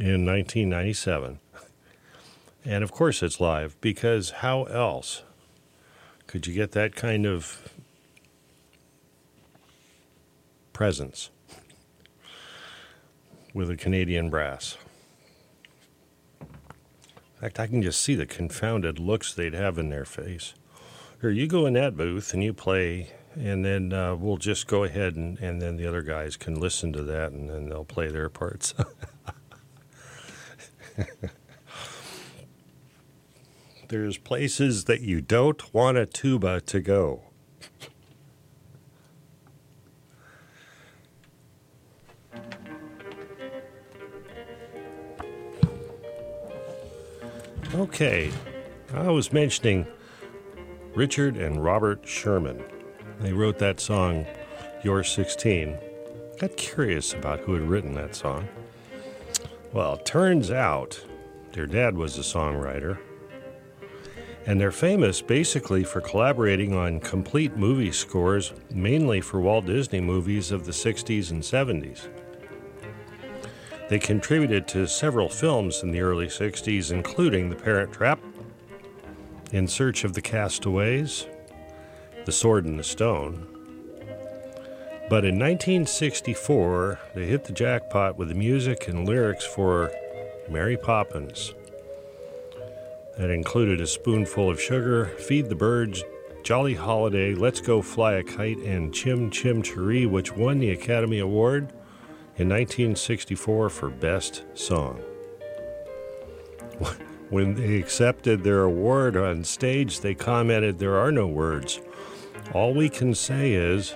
in 0.00 0.24
1997. 0.24 1.38
And 2.64 2.82
of 2.82 2.90
course 2.90 3.22
it's 3.22 3.38
live 3.38 3.78
because 3.82 4.30
how 4.30 4.64
else 4.64 5.22
could 6.26 6.46
you 6.46 6.54
get 6.54 6.72
that 6.72 6.96
kind 6.96 7.26
of 7.26 7.70
presence 10.72 11.30
with 13.52 13.70
a 13.70 13.76
Canadian 13.76 14.30
brass? 14.30 14.78
In 16.40 16.48
fact, 17.42 17.60
I 17.60 17.66
can 17.66 17.82
just 17.82 18.00
see 18.00 18.14
the 18.14 18.26
confounded 18.26 18.98
looks 18.98 19.34
they'd 19.34 19.54
have 19.54 19.78
in 19.78 19.90
their 19.90 20.04
face. 20.04 20.54
Here, 21.20 21.30
you 21.30 21.46
go 21.46 21.66
in 21.66 21.74
that 21.74 21.96
booth 21.96 22.32
and 22.32 22.42
you 22.42 22.54
play, 22.54 23.12
and 23.34 23.64
then 23.64 23.92
uh, 23.92 24.14
we'll 24.14 24.38
just 24.38 24.66
go 24.66 24.84
ahead 24.84 25.16
and, 25.16 25.38
and 25.40 25.60
then 25.60 25.76
the 25.76 25.86
other 25.86 26.02
guys 26.02 26.36
can 26.36 26.58
listen 26.58 26.92
to 26.94 27.02
that 27.02 27.32
and 27.32 27.50
then 27.50 27.68
they'll 27.68 27.84
play 27.84 28.08
their 28.08 28.30
parts. 28.30 28.74
There's 33.88 34.18
places 34.18 34.84
that 34.84 35.00
you 35.00 35.20
don't 35.20 35.74
want 35.74 35.98
a 35.98 36.06
tuba 36.06 36.60
to 36.62 36.80
go. 36.80 37.22
Okay, 47.74 48.30
I 48.94 49.10
was 49.10 49.32
mentioning 49.32 49.86
Richard 50.94 51.36
and 51.36 51.62
Robert 51.62 52.06
Sherman. 52.06 52.62
They 53.20 53.32
wrote 53.32 53.58
that 53.58 53.78
song, 53.78 54.26
You're 54.82 55.04
16. 55.04 55.76
Got 56.40 56.56
curious 56.56 57.12
about 57.12 57.40
who 57.40 57.54
had 57.54 57.68
written 57.68 57.94
that 57.94 58.16
song. 58.16 58.48
Well, 59.72 59.98
turns 59.98 60.50
out 60.50 61.00
their 61.52 61.66
dad 61.66 61.96
was 61.96 62.18
a 62.18 62.22
songwriter. 62.22 62.98
And 64.44 64.60
they're 64.60 64.72
famous 64.72 65.20
basically 65.20 65.84
for 65.84 66.00
collaborating 66.00 66.74
on 66.74 66.98
complete 66.98 67.56
movie 67.56 67.92
scores, 67.92 68.52
mainly 68.70 69.20
for 69.20 69.40
Walt 69.40 69.66
Disney 69.66 70.00
movies 70.00 70.50
of 70.50 70.66
the 70.66 70.72
60s 70.72 71.30
and 71.30 71.42
70s. 71.42 72.08
They 73.88 74.00
contributed 74.00 74.66
to 74.68 74.88
several 74.88 75.28
films 75.28 75.82
in 75.82 75.92
the 75.92 76.00
early 76.00 76.26
60s, 76.26 76.90
including 76.90 77.50
The 77.50 77.56
Parent 77.56 77.92
Trap, 77.92 78.20
In 79.52 79.68
Search 79.68 80.02
of 80.02 80.14
the 80.14 80.22
Castaways, 80.22 81.26
The 82.24 82.32
Sword 82.32 82.64
and 82.64 82.78
the 82.78 82.84
Stone. 82.84 83.49
But 85.10 85.24
in 85.24 85.40
1964, 85.40 87.00
they 87.16 87.26
hit 87.26 87.42
the 87.42 87.52
jackpot 87.52 88.16
with 88.16 88.28
the 88.28 88.34
music 88.36 88.86
and 88.86 89.08
lyrics 89.08 89.44
for 89.44 89.90
Mary 90.48 90.76
Poppins. 90.76 91.52
That 93.18 93.28
included 93.28 93.80
A 93.80 93.88
Spoonful 93.88 94.48
of 94.48 94.60
Sugar, 94.60 95.06
Feed 95.06 95.48
the 95.48 95.56
Birds, 95.56 96.04
Jolly 96.44 96.74
Holiday, 96.74 97.34
Let's 97.34 97.60
Go 97.60 97.82
Fly 97.82 98.12
a 98.12 98.22
Kite, 98.22 98.58
and 98.58 98.94
Chim 98.94 99.32
Chim 99.32 99.64
Cheree, 99.64 100.08
which 100.08 100.36
won 100.36 100.60
the 100.60 100.70
Academy 100.70 101.18
Award 101.18 101.70
in 102.36 102.48
1964 102.48 103.68
for 103.68 103.90
Best 103.90 104.44
Song. 104.54 105.00
When 107.30 107.54
they 107.54 107.76
accepted 107.78 108.42
their 108.42 108.62
award 108.62 109.16
on 109.16 109.42
stage, 109.42 110.00
they 110.00 110.14
commented, 110.14 110.78
There 110.78 110.96
are 110.96 111.12
no 111.12 111.26
words. 111.26 111.80
All 112.52 112.74
we 112.74 112.88
can 112.88 113.14
say 113.14 113.52
is 113.52 113.94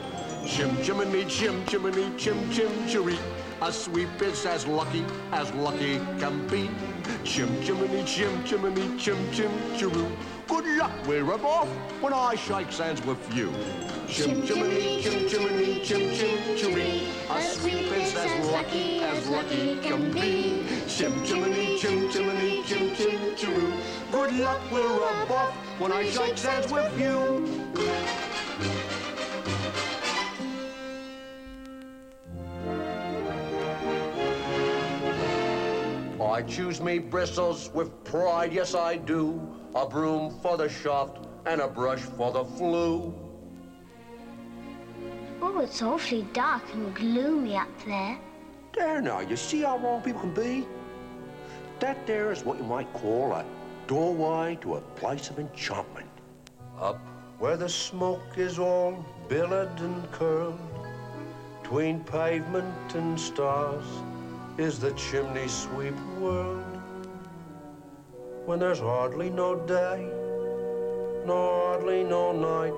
Chim 0.47 0.71
chimney, 0.83 1.25
chim 1.25 1.65
chimney, 1.65 2.09
chim 2.15 2.49
chim 2.49 2.71
cheree. 2.87 3.19
A 3.61 3.73
sweep 3.73 4.21
is 4.21 4.45
as 4.45 4.65
lucky 4.65 5.03
as 5.33 5.51
lucky 5.51 5.97
can 6.17 6.47
be. 6.47 6.69
Chim 7.25 7.49
chimney, 7.61 8.05
chim 8.05 8.41
chimney, 8.45 8.97
chim 8.97 9.19
chim 9.33 9.51
cheroo. 9.75 10.09
Good 10.47 10.65
luck, 10.77 10.93
we're 11.05 11.29
off 11.33 11.67
when 11.99 12.13
I 12.13 12.35
shake 12.35 12.71
hands 12.71 13.05
with 13.05 13.19
you. 13.35 13.51
Chim 14.07 14.45
chimney, 14.45 15.01
chim 15.01 15.27
chimney, 15.27 15.81
chim 15.83 16.13
chim 16.13 16.55
cheree. 16.55 17.07
A 17.29 17.41
sweep 17.41 17.91
is 17.91 18.15
as 18.15 18.45
lucky 18.47 18.99
as 18.99 19.27
lucky 19.27 19.79
can 19.81 20.11
be. 20.11 20.63
Chim 20.87 21.25
chimney, 21.25 21.77
chim 21.79 22.09
chimney, 22.11 22.63
chim 22.63 22.95
chim 22.95 23.35
cheroo. 23.35 23.73
Good 24.11 24.33
luck, 24.35 24.61
we're 24.71 25.23
above 25.23 25.53
when 25.79 25.91
I 25.91 26.07
shake 26.09 26.37
hands 26.39 26.71
with 26.71 26.99
you. 26.99 27.45
I 36.21 36.41
choose 36.43 36.79
me 36.79 36.99
bristles 36.99 37.71
with 37.73 38.03
pride, 38.03 38.53
yes 38.53 38.75
I 38.75 38.97
do. 38.97 39.41
A 39.73 39.87
broom 39.87 40.37
for 40.41 40.57
the 40.57 40.69
shaft 40.69 41.17
and 41.45 41.59
a 41.59 41.67
brush 41.67 42.01
for 42.01 42.31
the 42.31 42.45
flue. 42.45 43.24
Oh, 45.47 45.59
it's 45.59 45.83
awfully 45.83 46.23
dark 46.33 46.63
and 46.73 46.93
gloomy 46.95 47.55
up 47.55 47.69
there. 47.85 48.17
There 48.73 48.99
now, 48.99 49.19
you 49.19 49.35
see 49.35 49.61
how 49.61 49.77
wrong 49.77 50.01
people 50.01 50.21
can 50.21 50.33
be? 50.33 50.65
That 51.79 52.07
there 52.07 52.31
is 52.31 52.43
what 52.43 52.57
you 52.57 52.63
might 52.63 52.91
call 52.93 53.31
a 53.31 53.45
doorway 53.85 54.57
to 54.61 54.77
a 54.77 54.81
place 54.81 55.29
of 55.29 55.37
enchantment. 55.37 56.09
Up 56.79 56.97
where 57.37 57.57
the 57.57 57.69
smoke 57.69 58.37
is 58.37 58.57
all 58.57 59.05
billowed 59.29 59.79
and 59.81 60.11
curled, 60.11 60.59
between 61.61 62.03
pavement 62.03 62.95
and 62.95 63.19
stars, 63.19 63.85
is 64.57 64.79
the 64.79 64.93
chimney 64.93 65.47
sweep 65.47 65.95
world. 66.19 66.81
When 68.47 68.57
there's 68.57 68.79
hardly 68.79 69.29
no 69.29 69.55
day, 69.67 70.09
nor 71.27 71.67
hardly 71.67 72.03
no 72.03 72.31
night, 72.31 72.73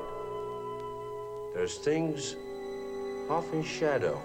there's 1.54 1.78
things 1.78 2.36
off 3.30 3.52
in 3.54 3.64
shadow 3.64 4.22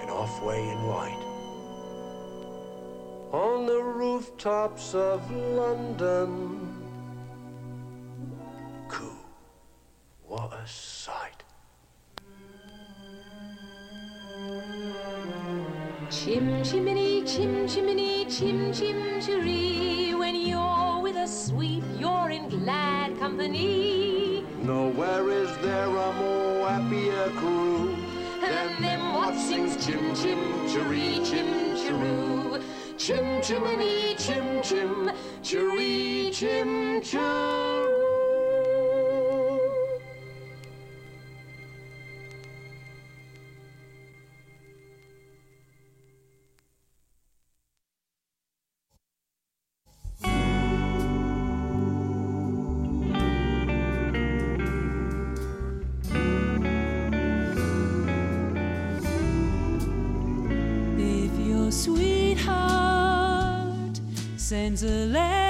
and 0.00 0.10
off 0.10 0.42
way 0.42 0.60
in 0.68 0.82
white. 0.84 1.20
On 3.32 3.66
the 3.66 3.82
rooftops 3.82 4.94
of 4.94 5.30
London, 5.30 6.63
chim 29.84 30.14
chim 30.14 30.38
cheree, 30.66 31.22
chim 31.22 31.76
cheroo. 31.76 32.62
Chim 32.96 33.42
chimney, 33.42 34.14
chim 34.16 34.62
chim 34.62 35.10
cheree, 35.42 36.30
chim 36.32 37.02
cheroo. 37.02 37.53
Sends 64.54 64.84
a 64.84 65.06
letter 65.06 65.43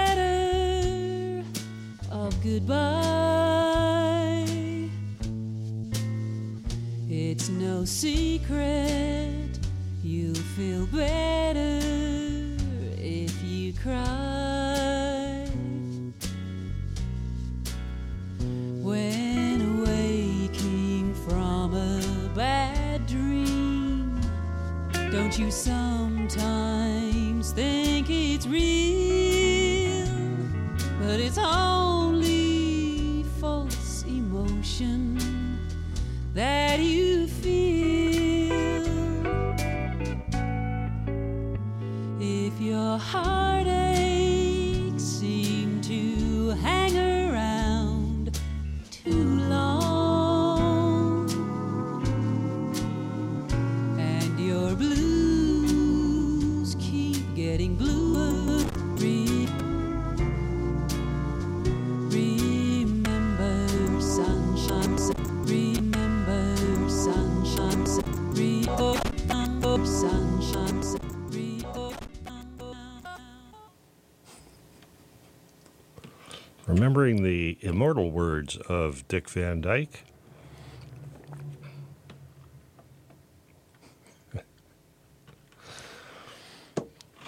words 78.45 78.57
of 78.69 79.09
Dick 79.09 79.29
Van 79.31 79.61
Dyke. 79.61 80.05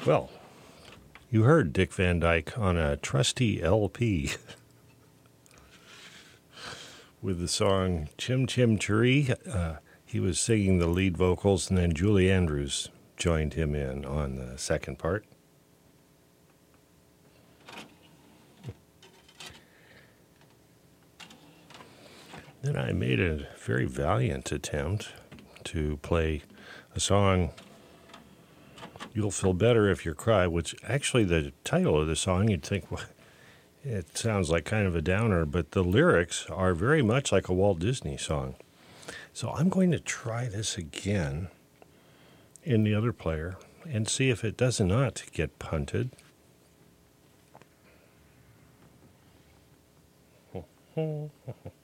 well, 0.05 0.30
you 1.30 1.44
heard 1.44 1.72
Dick 1.72 1.93
Van 1.93 2.20
Dyke 2.20 2.59
on 2.59 2.76
a 2.76 2.97
trusty 2.97 3.62
LP 3.62 4.32
with 7.22 7.40
the 7.40 7.48
song 7.48 8.09
Chim 8.18 8.47
Chim 8.47 8.78
Cheree. 8.78 9.34
Uh, 9.48 9.76
he 10.05 10.20
was 10.20 10.38
singing 10.38 10.78
the 10.78 10.86
lead 10.86 11.16
vocals, 11.16 11.70
and 11.70 11.78
then 11.78 11.94
Julie 11.94 12.30
Andrews 12.30 12.90
joined 13.16 13.55
him 13.55 13.74
in 13.74 14.05
on 14.05 14.36
the 14.36 14.59
second 14.59 14.98
part. 14.98 15.24
Then 22.66 22.76
I 22.76 22.90
made 22.90 23.20
a 23.20 23.47
very 23.59 23.84
valiant 23.84 24.51
attempt 24.51 25.10
to 25.66 25.98
play 25.98 26.43
a 26.97 27.01
song, 27.01 27.52
You'll 29.14 29.30
Feel 29.30 29.52
Better 29.52 29.88
If 29.88 30.05
You 30.05 30.14
Cry, 30.14 30.48
which 30.48 30.74
actually 30.82 31.22
the 31.22 31.52
title 31.62 32.01
of 32.01 32.09
the 32.09 32.16
song, 32.16 32.48
you'd 32.48 32.64
think, 32.64 32.90
well, 32.90 33.05
it 33.84 34.18
sounds 34.18 34.51
like 34.51 34.64
kind 34.64 34.84
of 34.84 34.97
a 34.97 35.01
downer, 35.01 35.47
but 35.47 35.70
the 35.70 35.84
lyrics 35.84 36.47
are 36.51 36.74
very 36.74 37.02
much 37.02 37.30
like 37.30 37.48
a 37.48 37.55
Walt 37.55 37.78
Disney 37.78 38.16
song. 38.16 38.56
So 39.32 39.51
I'm 39.51 39.68
going 39.68 39.93
to 39.93 40.01
try 40.01 40.48
this 40.48 40.76
again 40.76 41.47
in 42.64 42.82
the 42.82 42.97
other 42.97 43.12
player 43.12 43.59
and 43.88 44.09
see 44.09 44.28
if 44.28 44.43
it 44.43 44.56
does 44.56 44.80
not 44.80 45.22
get 45.32 45.60
punted. 45.60 46.10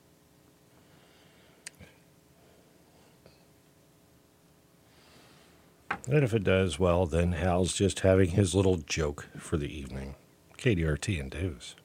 And 6.06 6.24
if 6.24 6.34
it 6.34 6.44
does, 6.44 6.78
well, 6.78 7.06
then 7.06 7.32
Hal's 7.32 7.74
just 7.74 8.00
having 8.00 8.30
his 8.30 8.54
little 8.54 8.76
joke 8.76 9.28
for 9.38 9.56
the 9.56 9.72
evening. 9.72 10.16
KDRT 10.58 11.20
and 11.20 11.30
Davis. 11.30 11.76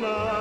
This 0.00 0.39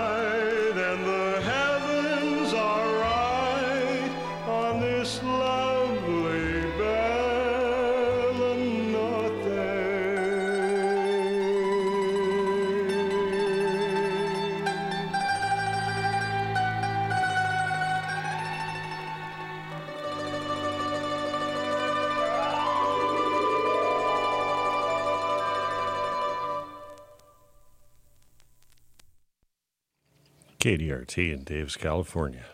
KDRT 30.69 31.33
in 31.33 31.43
Davis, 31.45 31.75
California. 31.75 32.45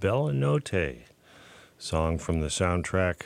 Bella 0.00 0.32
Notte, 0.32 1.00
song 1.76 2.16
from 2.16 2.40
the 2.40 2.46
soundtrack 2.46 3.24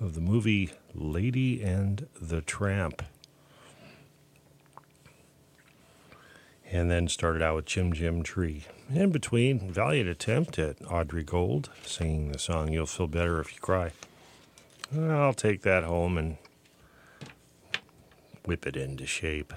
of 0.00 0.14
the 0.14 0.20
movie 0.20 0.72
Lady 0.92 1.62
and 1.62 2.08
the 2.20 2.40
Tramp. 2.40 3.04
And 6.68 6.90
then 6.90 7.06
started 7.06 7.42
out 7.42 7.54
with 7.54 7.66
Chim 7.66 7.92
Chim 7.92 8.24
Cheree. 8.24 8.64
In 8.92 9.12
between, 9.12 9.70
valiant 9.70 10.08
attempt 10.08 10.58
at 10.58 10.84
Audrey 10.90 11.22
Gold 11.22 11.70
singing 11.84 12.32
the 12.32 12.40
song 12.40 12.72
You'll 12.72 12.86
Feel 12.86 13.06
Better 13.06 13.38
If 13.38 13.54
You 13.54 13.60
Cry. 13.60 13.92
I'll 14.98 15.32
take 15.32 15.62
that 15.62 15.84
home 15.84 16.18
and 16.18 16.38
whip 18.44 18.66
it 18.66 18.76
into 18.76 19.06
shape. 19.06 19.52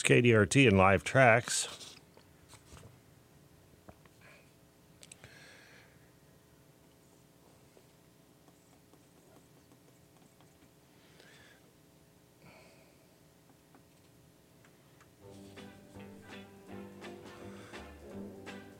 It's 0.00 0.08
KDRT 0.08 0.66
and 0.66 0.78
live 0.78 1.04
tracks. 1.04 1.68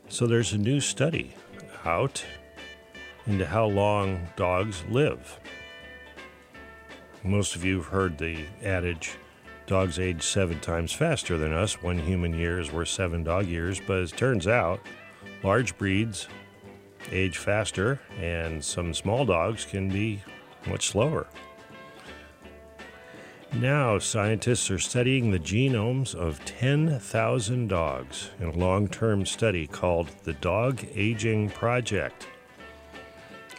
So 0.09 0.25
there's 0.25 0.53
a 0.53 0.57
new 0.57 0.79
study 0.79 1.35
out 1.85 2.25
into 3.27 3.45
how 3.45 3.65
long 3.65 4.27
dogs 4.35 4.83
live. 4.89 5.39
Most 7.23 7.55
of 7.55 7.63
you 7.63 7.77
have 7.77 7.87
heard 7.87 8.17
the 8.17 8.39
adage 8.63 9.17
dogs 9.71 9.99
age 9.99 10.21
seven 10.21 10.59
times 10.59 10.91
faster 10.91 11.37
than 11.37 11.53
us. 11.53 11.81
One 11.81 11.97
human 11.97 12.33
year 12.33 12.59
is 12.59 12.73
worth 12.73 12.89
seven 12.89 13.23
dog 13.23 13.47
years, 13.47 13.79
but 13.79 13.99
as 13.99 14.11
it 14.11 14.17
turns 14.17 14.45
out, 14.45 14.81
large 15.43 15.77
breeds 15.77 16.27
age 17.09 17.37
faster, 17.37 18.01
and 18.19 18.61
some 18.61 18.93
small 18.93 19.23
dogs 19.23 19.63
can 19.63 19.87
be 19.87 20.21
much 20.67 20.89
slower. 20.89 21.25
Now, 23.53 23.97
scientists 23.97 24.69
are 24.71 24.77
studying 24.77 25.31
the 25.31 25.39
genomes 25.39 26.15
of 26.15 26.43
10,000 26.43 27.69
dogs 27.69 28.31
in 28.41 28.47
a 28.47 28.57
long 28.57 28.89
term 28.89 29.25
study 29.25 29.67
called 29.67 30.09
the 30.23 30.33
Dog 30.33 30.85
Aging 30.93 31.49
Project. 31.49 32.27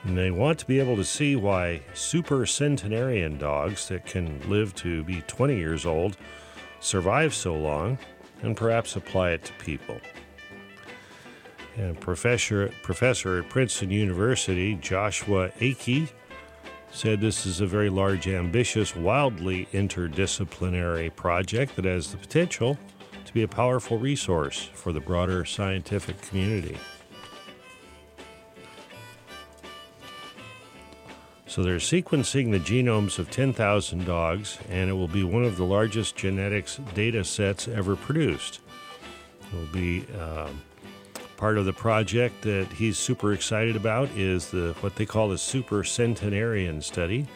And 0.05 0.19
they 0.19 0.31
want 0.31 0.59
to 0.59 0.67
be 0.67 0.81
able 0.81 0.97
to 0.97 1.05
see 1.05 1.37
why 1.37 1.83
super 1.95 2.45
centenarian 2.45 3.39
dogs 3.39 3.89
that 3.89 4.05
can 4.05 4.41
live 4.49 4.75
to 4.77 5.05
be 5.05 5.23
20 5.23 5.57
years 5.57 5.87
old 5.87 6.17
survive 6.81 7.35
so 7.35 7.55
long 7.55 7.99
and 8.43 8.57
perhaps 8.57 8.97
apply 8.97 9.31
it 9.31 9.45
to 9.45 9.53
people. 9.55 10.01
And 11.77 11.99
professor, 11.99 12.73
professor 12.83 13.39
at 13.39 13.49
Princeton 13.49 13.91
University, 13.91 14.75
Joshua 14.75 15.51
Akey, 15.61 16.11
said 16.91 17.21
this 17.21 17.47
is 17.47 17.61
a 17.61 17.67
very 17.67 17.89
large, 17.89 18.29
ambitious, 18.29 18.95
wildly 18.95 19.67
interdisciplinary 19.73 21.15
project 21.17 21.77
that 21.77 21.87
has 21.87 22.11
the 22.11 22.19
potential 22.19 22.79
to 23.25 23.33
be 23.33 23.43
a 23.43 23.49
powerful 23.49 23.99
resource 23.99 24.69
for 24.75 24.93
the 24.93 25.01
broader 25.01 25.45
scientific 25.45 26.21
community. 26.21 26.77
So 31.53 31.63
they're 31.63 31.77
sequencing 31.77 32.51
the 32.51 32.59
genomes 32.59 33.19
of 33.19 33.31
10,000 33.31 34.07
dogs, 34.07 34.57
and 34.71 34.89
it 34.89 34.95
will 34.95 35.07
be 35.07 35.23
one 35.23 35.45
of 35.45 35.59
the 35.59 35.65
largest 35.65 36.17
genetics 36.17 36.81
data 36.95 37.25
sets 37.25 37.69
ever 37.69 37.95
produced. 37.95 38.61
It 39.53 39.57
will 39.57 39.67
be 39.67 40.07
um, 40.19 40.63
part 41.37 41.59
of 41.59 41.67
the 41.67 41.73
project 41.75 42.41
that 42.45 42.69
he's 42.69 42.97
super 42.97 43.35
excited 43.35 43.77
about 43.77 44.09
is 44.13 44.51
the 44.51 44.75
what 44.81 44.97
they 44.97 45.05
call 45.05 45.29
the 45.29 45.37
super 45.37 45.85
centenarian 45.85 46.81
study, 46.81 47.27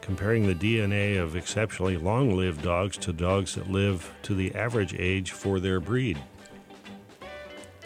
comparing 0.00 0.48
the 0.48 0.56
DNA 0.56 1.22
of 1.22 1.36
exceptionally 1.36 1.96
long-lived 1.96 2.62
dogs 2.62 2.96
to 2.96 3.12
dogs 3.12 3.54
that 3.54 3.70
live 3.70 4.12
to 4.22 4.34
the 4.34 4.52
average 4.56 4.96
age 4.98 5.30
for 5.30 5.60
their 5.60 5.78
breed. 5.78 6.20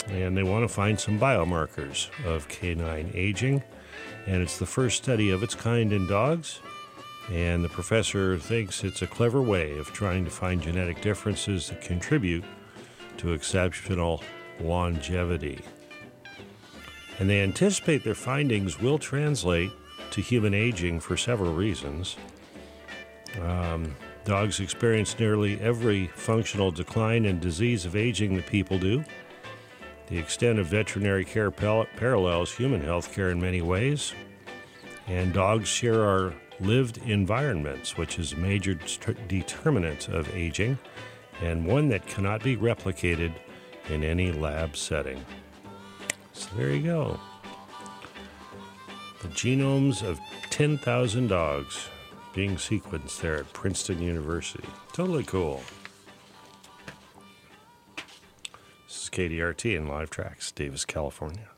And 0.06 0.34
they 0.34 0.42
want 0.42 0.66
to 0.66 0.74
find 0.74 0.98
some 0.98 1.20
biomarkers 1.20 2.08
of 2.24 2.48
canine 2.48 3.10
aging 3.12 3.62
and 4.26 4.42
it's 4.42 4.58
the 4.58 4.66
first 4.66 5.02
study 5.02 5.30
of 5.30 5.42
its 5.42 5.54
kind 5.54 5.92
in 5.92 6.06
dogs. 6.06 6.60
And 7.30 7.64
the 7.64 7.68
professor 7.68 8.38
thinks 8.38 8.84
it's 8.84 9.02
a 9.02 9.06
clever 9.06 9.42
way 9.42 9.78
of 9.78 9.92
trying 9.92 10.24
to 10.24 10.30
find 10.30 10.62
genetic 10.62 11.00
differences 11.00 11.68
that 11.68 11.80
contribute 11.80 12.44
to 13.18 13.32
exceptional 13.32 14.22
longevity. 14.60 15.60
And 17.18 17.28
they 17.28 17.42
anticipate 17.42 18.04
their 18.04 18.14
findings 18.14 18.80
will 18.80 18.98
translate 18.98 19.72
to 20.10 20.20
human 20.20 20.54
aging 20.54 21.00
for 21.00 21.16
several 21.16 21.52
reasons. 21.52 22.16
Um, 23.40 23.96
Dogs 24.26 24.58
experience 24.58 25.16
nearly 25.20 25.60
every 25.60 26.08
functional 26.08 26.72
decline 26.72 27.26
and 27.26 27.40
disease 27.40 27.86
of 27.86 27.94
aging 27.94 28.34
that 28.34 28.46
people 28.46 28.76
do. 28.76 29.04
The 30.08 30.18
extent 30.18 30.58
of 30.58 30.66
veterinary 30.66 31.24
care 31.24 31.50
parallels 31.50 32.52
human 32.52 32.80
health 32.80 33.12
care 33.12 33.30
in 33.30 33.40
many 33.40 33.60
ways. 33.60 34.14
And 35.08 35.32
dogs 35.32 35.68
share 35.68 36.04
our 36.04 36.34
lived 36.60 36.98
environments, 36.98 37.96
which 37.96 38.18
is 38.18 38.32
a 38.32 38.36
major 38.36 38.74
det- 38.74 39.28
determinant 39.28 40.08
of 40.08 40.34
aging 40.34 40.78
and 41.42 41.66
one 41.66 41.88
that 41.88 42.06
cannot 42.06 42.42
be 42.42 42.56
replicated 42.56 43.32
in 43.88 44.02
any 44.02 44.32
lab 44.32 44.76
setting. 44.76 45.24
So 46.32 46.48
there 46.56 46.70
you 46.70 46.82
go. 46.82 47.20
The 49.22 49.28
genomes 49.28 50.02
of 50.02 50.20
10,000 50.50 51.28
dogs 51.28 51.88
being 52.34 52.56
sequenced 52.56 53.20
there 53.20 53.36
at 53.36 53.52
Princeton 53.52 54.00
University. 54.00 54.68
Totally 54.92 55.24
cool. 55.24 55.62
KDRT 59.16 59.74
in 59.74 59.88
Live 59.88 60.10
Tracks, 60.10 60.52
Davis, 60.52 60.84
California. 60.84 61.48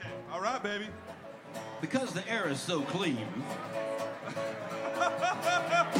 Okay. 0.00 0.08
All 0.32 0.40
right, 0.40 0.62
baby. 0.62 0.86
Because 1.82 2.14
the 2.14 2.26
air 2.26 2.48
is 2.48 2.58
so 2.58 2.80
clean. 2.80 3.18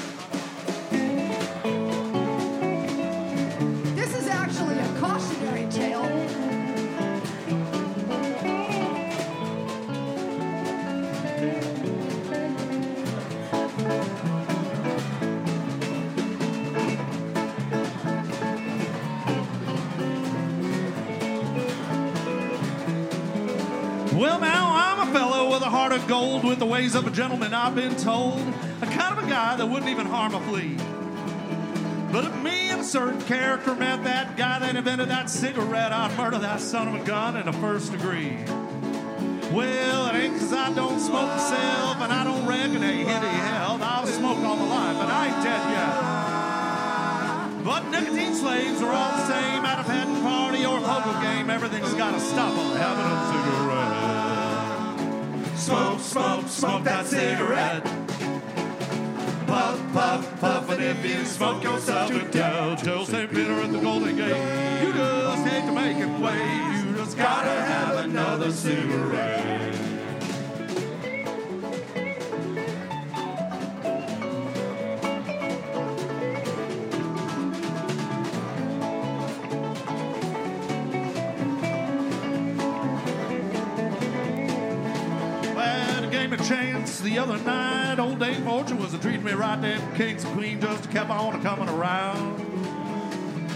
fellow 25.09 25.51
with 25.51 25.63
a 25.63 25.71
heart 25.71 25.93
of 25.93 26.07
gold, 26.07 26.45
with 26.45 26.59
the 26.59 26.67
ways 26.67 26.95
of 26.95 27.07
a 27.07 27.11
gentleman, 27.11 27.55
I've 27.55 27.75
been 27.75 27.97
told. 27.97 28.41
A 28.83 28.87
kind 28.87 29.19
of 29.19 29.25
a 29.25 29.29
guy 29.29 29.57
that 29.57 29.67
wouldn't 29.67 29.91
even 29.91 30.07
harm 30.07 30.35
a 30.35 30.41
flea. 30.41 30.77
But 32.13 32.25
if 32.25 32.35
me 32.43 32.71
and 32.71 32.81
a 32.81 32.85
certain 32.85 33.21
character 33.23 33.75
met 33.75 34.05
that 34.05 34.37
guy 34.37 34.59
that 34.61 34.77
invented 34.77 35.09
that 35.11 35.29
cigarette, 35.29 35.93
I'd 35.93 36.17
murder 36.17 36.39
that 36.39 36.61
son 36.61 36.89
of 36.89 36.95
a 36.95 37.05
gun 37.05 37.37
in 37.37 37.45
the 37.47 37.53
first 37.55 37.93
degree. 37.93 38.39
Well, 39.53 40.07
it 40.09 40.15
ain't 40.15 40.39
'cause 40.39 40.53
I 40.53 40.71
don't 40.73 41.01
smoke 41.01 41.29
myself, 41.29 42.01
and 42.01 42.13
I 42.13 42.25
don't 42.25 42.47
reckon 42.47 42.83
a 42.83 42.93
hit 42.93 43.09
hell. 43.09 43.79
I'll 43.83 44.07
smoke 44.07 44.39
all 44.39 44.57
my 44.57 44.69
life, 44.69 44.97
but 44.99 45.11
I 45.11 45.27
ain't 45.27 45.43
dead 45.43 45.71
yet. 45.71 46.19
But 47.65 47.91
nicotine 47.91 48.35
slaves 48.35 48.81
are 48.83 48.93
all 48.93 49.11
the 49.11 49.27
same 49.27 49.65
at 49.65 49.79
a 49.81 49.85
patent 49.85 50.23
party 50.23 50.65
or 50.65 50.79
a 50.79 50.81
poker 50.81 51.21
game. 51.23 51.51
Everything's 51.51 51.93
gotta 51.95 52.21
stop 52.21 52.57
on 52.57 52.77
having 52.77 53.05
a 53.05 53.27
cigarette. 53.33 53.88
Smoke, 55.69 56.01
smoke, 56.01 56.49
smoke 56.49 56.85
that 56.85 57.07
cigarette. 57.07 57.85
Puff, 59.47 59.93
puff, 59.93 60.41
puff, 60.41 60.71
and 60.71 60.83
if 60.83 61.05
you 61.05 61.27
smoke 61.27 61.63
yourself 61.63 62.11
to 62.11 62.23
death, 62.31 62.83
tell 62.83 63.05
St. 63.05 63.29
Peter 63.29 63.53
at 63.53 63.71
the 63.71 63.79
Golden 63.79 64.17
Gate, 64.17 64.83
you 64.83 64.95
just 64.95 65.47
hate 65.47 65.67
to 65.67 65.73
make 65.73 65.99
it 65.99 66.21
wait. 66.21 66.87
You 66.87 66.97
just 66.97 67.19
gotta 67.19 67.51
have 67.51 67.99
another 67.99 68.51
cigarette. 68.51 69.78
Chance 86.49 87.01
the 87.01 87.19
other 87.19 87.37
night. 87.39 87.99
Old 87.99 88.19
Dame 88.19 88.43
Fortune 88.43 88.79
was 88.79 88.95
a 88.95 88.99
treating 88.99 89.23
me 89.23 89.33
right 89.33 89.61
there. 89.61 89.79
Kings 89.97 90.25
and 90.25 90.35
Queens 90.35 90.65
just 90.65 90.91
kept 90.91 91.11
on 91.11 91.43
coming 91.43 91.69
around. 91.69 92.39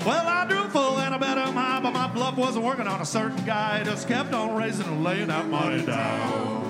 Well, 0.05 0.27
I 0.27 0.45
drew 0.47 0.65
full 0.69 0.99
and 0.99 1.15
I 1.15 1.19
bet 1.19 1.39
him 1.39 1.55
high, 1.55 1.81
but 1.81 1.93
my 1.93 2.07
bluff 2.09 2.37
wasn't 2.37 2.67
working 2.67 2.87
on 2.87 3.01
a 3.01 3.07
certain 3.07 3.43
guy. 3.47 3.83
Just 3.85 4.09
kept 4.09 4.35
on 4.35 4.57
raising 4.57 4.87
and 4.87 5.03
laying 5.03 5.29
that 5.29 5.47
money 5.47 5.87
down. 5.87 6.69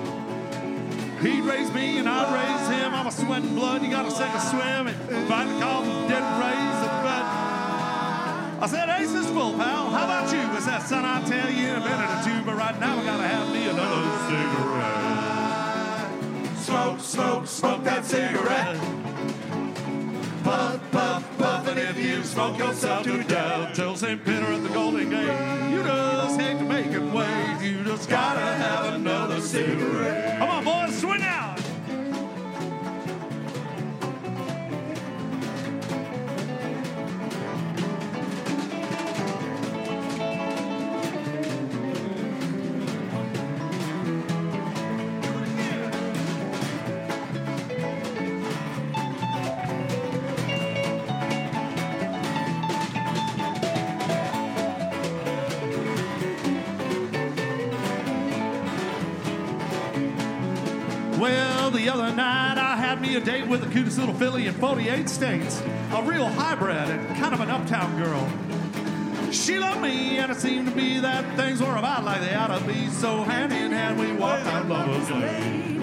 He'd 1.21 1.41
raise 1.41 1.73
me 1.73 1.97
and 1.97 2.07
I'd 2.07 2.31
raise 2.31 2.79
him. 2.79 2.93
I'm 2.93 3.07
a 3.07 3.11
sweating 3.11 3.55
blood. 3.55 3.83
You 3.83 3.89
gotta 3.89 4.11
sink 4.11 4.33
or 4.33 4.39
swim. 4.39 4.87
And 4.87 5.27
finally 5.27 5.59
called 5.59 5.85
him 5.85 6.07
dead 6.07 6.23
and 6.23 6.41
raised 6.41 6.83
a 6.83 7.03
bet. 7.03 7.25
I 8.63 8.67
said, 8.69 8.87
Ace 9.01 9.13
is 9.13 9.27
full, 9.27 9.53
pal. 9.55 9.89
How 9.89 10.05
about 10.05 10.31
you? 10.31 10.39
I 10.39 10.59
said, 10.61 10.79
son, 10.87 11.03
I'll 11.03 11.27
tell 11.27 11.51
you 11.51 11.67
in 11.67 11.75
a 11.75 11.79
minute 11.81 12.09
or 12.09 12.23
two, 12.23 12.45
but 12.45 12.55
right 12.55 12.79
now 12.79 12.97
I 12.97 13.03
gotta 13.03 13.27
have 13.27 13.51
me 13.51 13.67
another 13.67 14.03
cigarette. 14.29 15.02
Smoke, 16.73 16.99
smoke, 17.01 17.45
smoke 17.45 17.83
that 17.83 18.03
cigarette. 18.03 18.75
Puff, 20.43 20.91
puff, 20.91 21.37
puff, 21.37 21.67
and 21.67 21.79
if 21.79 21.99
you 21.99 22.23
smoke 22.23 22.57
yourself 22.57 23.03
to 23.03 23.21
death, 23.25 23.75
tell 23.75 23.95
St. 23.95 24.25
Peter 24.25 24.45
at 24.45 24.63
the 24.63 24.69
Golden 24.69 25.07
Gate, 25.07 25.69
you 25.69 25.83
just 25.83 26.41
hate 26.41 26.57
to 26.57 26.63
make 26.63 26.87
it 26.87 27.13
wait. 27.13 27.59
You 27.61 27.83
just 27.83 28.09
gotta 28.09 28.39
have 28.39 28.95
another 28.95 29.39
cigarette. 29.39 30.41
Night 62.23 62.57
I 62.57 62.77
had 62.77 63.01
me 63.01 63.15
a 63.15 63.19
date 63.19 63.47
with 63.47 63.61
the 63.61 63.69
cutest 63.69 63.97
little 63.97 64.15
filly 64.15 64.47
in 64.47 64.53
48 64.53 65.09
states. 65.09 65.61
A 65.91 66.01
real 66.03 66.25
hybrid 66.25 66.89
and 66.89 67.17
kind 67.17 67.33
of 67.33 67.41
an 67.41 67.49
uptown 67.49 67.91
girl. 68.01 68.23
She 69.31 69.59
loved 69.59 69.81
me, 69.81 70.19
and 70.19 70.31
it 70.31 70.37
seemed 70.37 70.67
to 70.69 70.75
be 70.75 70.99
that 70.99 71.23
things 71.35 71.59
were 71.61 71.75
about 71.75 72.03
like 72.05 72.21
they 72.21 72.33
ought 72.33 72.57
to 72.57 72.63
be. 72.65 72.87
So 72.87 73.23
hand 73.23 73.51
in 73.51 73.71
hand 73.71 73.99
we 73.99 74.13
walked 74.13 74.45
down 74.45 74.69
Lover's 74.69 75.09
Lane. 75.11 75.81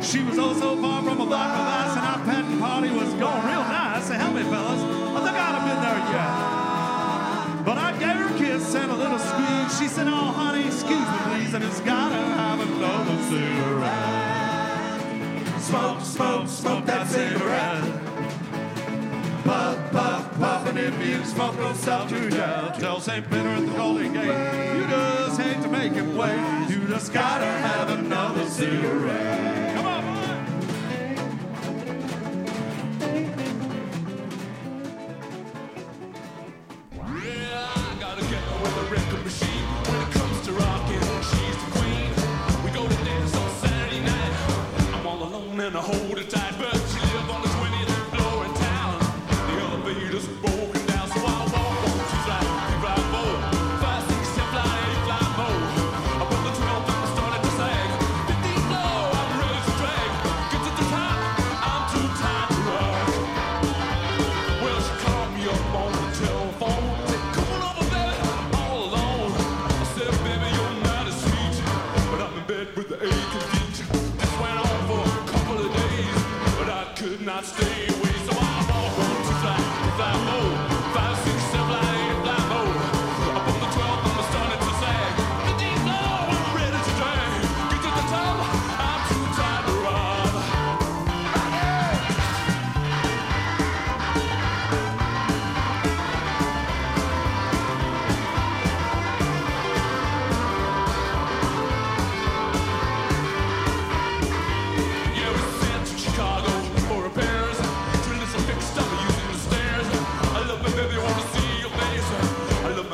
She 0.00 0.22
was 0.22 0.38
oh 0.38 0.54
so 0.54 0.70
far 0.80 1.02
from 1.02 1.20
a 1.20 1.26
block 1.26 1.50
of 1.60 1.66
ice, 1.80 1.96
and 1.98 2.06
our 2.12 2.20
patent 2.24 2.60
party 2.60 2.90
was 2.90 3.10
going 3.14 3.42
real 3.50 3.64
nice. 3.76 4.06
So 4.08 4.14
help 4.14 4.34
me, 4.34 4.42
fellas, 4.44 4.82
I 5.16 5.20
think 5.24 5.36
I'd 5.44 5.54
have 5.58 5.66
been 5.68 5.80
there 5.86 6.02
yet. 6.16 7.64
But 7.66 7.78
I 7.78 7.90
gave 8.02 8.16
her 8.22 8.28
a 8.34 8.38
kiss 8.38 8.74
and 8.74 8.90
a 8.90 8.96
little 8.96 9.18
squeeze. 9.18 9.78
She 9.78 9.88
said, 9.88 10.06
Oh, 10.08 10.32
honey, 10.40 10.66
excuse 10.66 11.08
me, 11.12 11.18
please. 11.28 11.54
I 11.54 11.58
just 11.58 11.84
gotta 11.84 12.22
have 12.40 12.58
another 12.60 13.16
cigarette. 13.28 14.31
Smoke, 15.62 16.00
smoke, 16.00 16.48
smoke 16.48 16.86
that 16.86 17.06
cigarette. 17.06 17.84
Puff, 19.44 19.92
puff, 19.92 20.38
puff, 20.38 20.68
and 20.68 20.76
if 20.76 21.06
you 21.06 21.24
smoke 21.24 21.54
yourself 21.56 22.08
to 22.08 22.30
death, 22.30 22.80
tell 22.80 23.00
St. 23.00 23.24
Peter 23.30 23.48
at 23.48 23.64
the 23.64 23.72
Golden 23.72 24.12
Gate, 24.12 24.76
you 24.76 24.86
just 24.86 25.40
hate 25.40 25.62
to 25.62 25.68
make 25.68 25.92
him 25.92 26.16
wait. 26.16 26.66
You 26.68 26.86
just 26.88 27.12
gotta 27.12 27.46
have 27.46 27.90
another 27.90 28.44
cigarette. 28.46 29.31
aching 73.04 73.51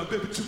baby, 0.09 0.27
too 0.33 0.48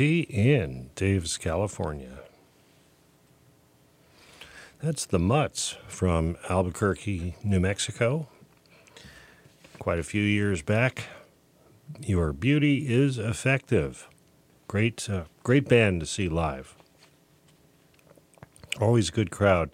In 0.00 0.90
Davis, 0.94 1.36
California. 1.36 2.20
That's 4.80 5.04
the 5.04 5.18
Mutts 5.18 5.76
from 5.88 6.36
Albuquerque, 6.48 7.34
New 7.42 7.58
Mexico. 7.58 8.28
Quite 9.80 9.98
a 9.98 10.04
few 10.04 10.22
years 10.22 10.62
back. 10.62 11.06
Your 12.00 12.32
beauty 12.32 12.88
is 12.88 13.18
effective. 13.18 14.06
Great, 14.68 15.10
uh, 15.10 15.24
great 15.42 15.68
band 15.68 15.98
to 16.00 16.06
see 16.06 16.28
live. 16.28 16.76
Always 18.80 19.08
a 19.08 19.12
good 19.12 19.32
crowd. 19.32 19.70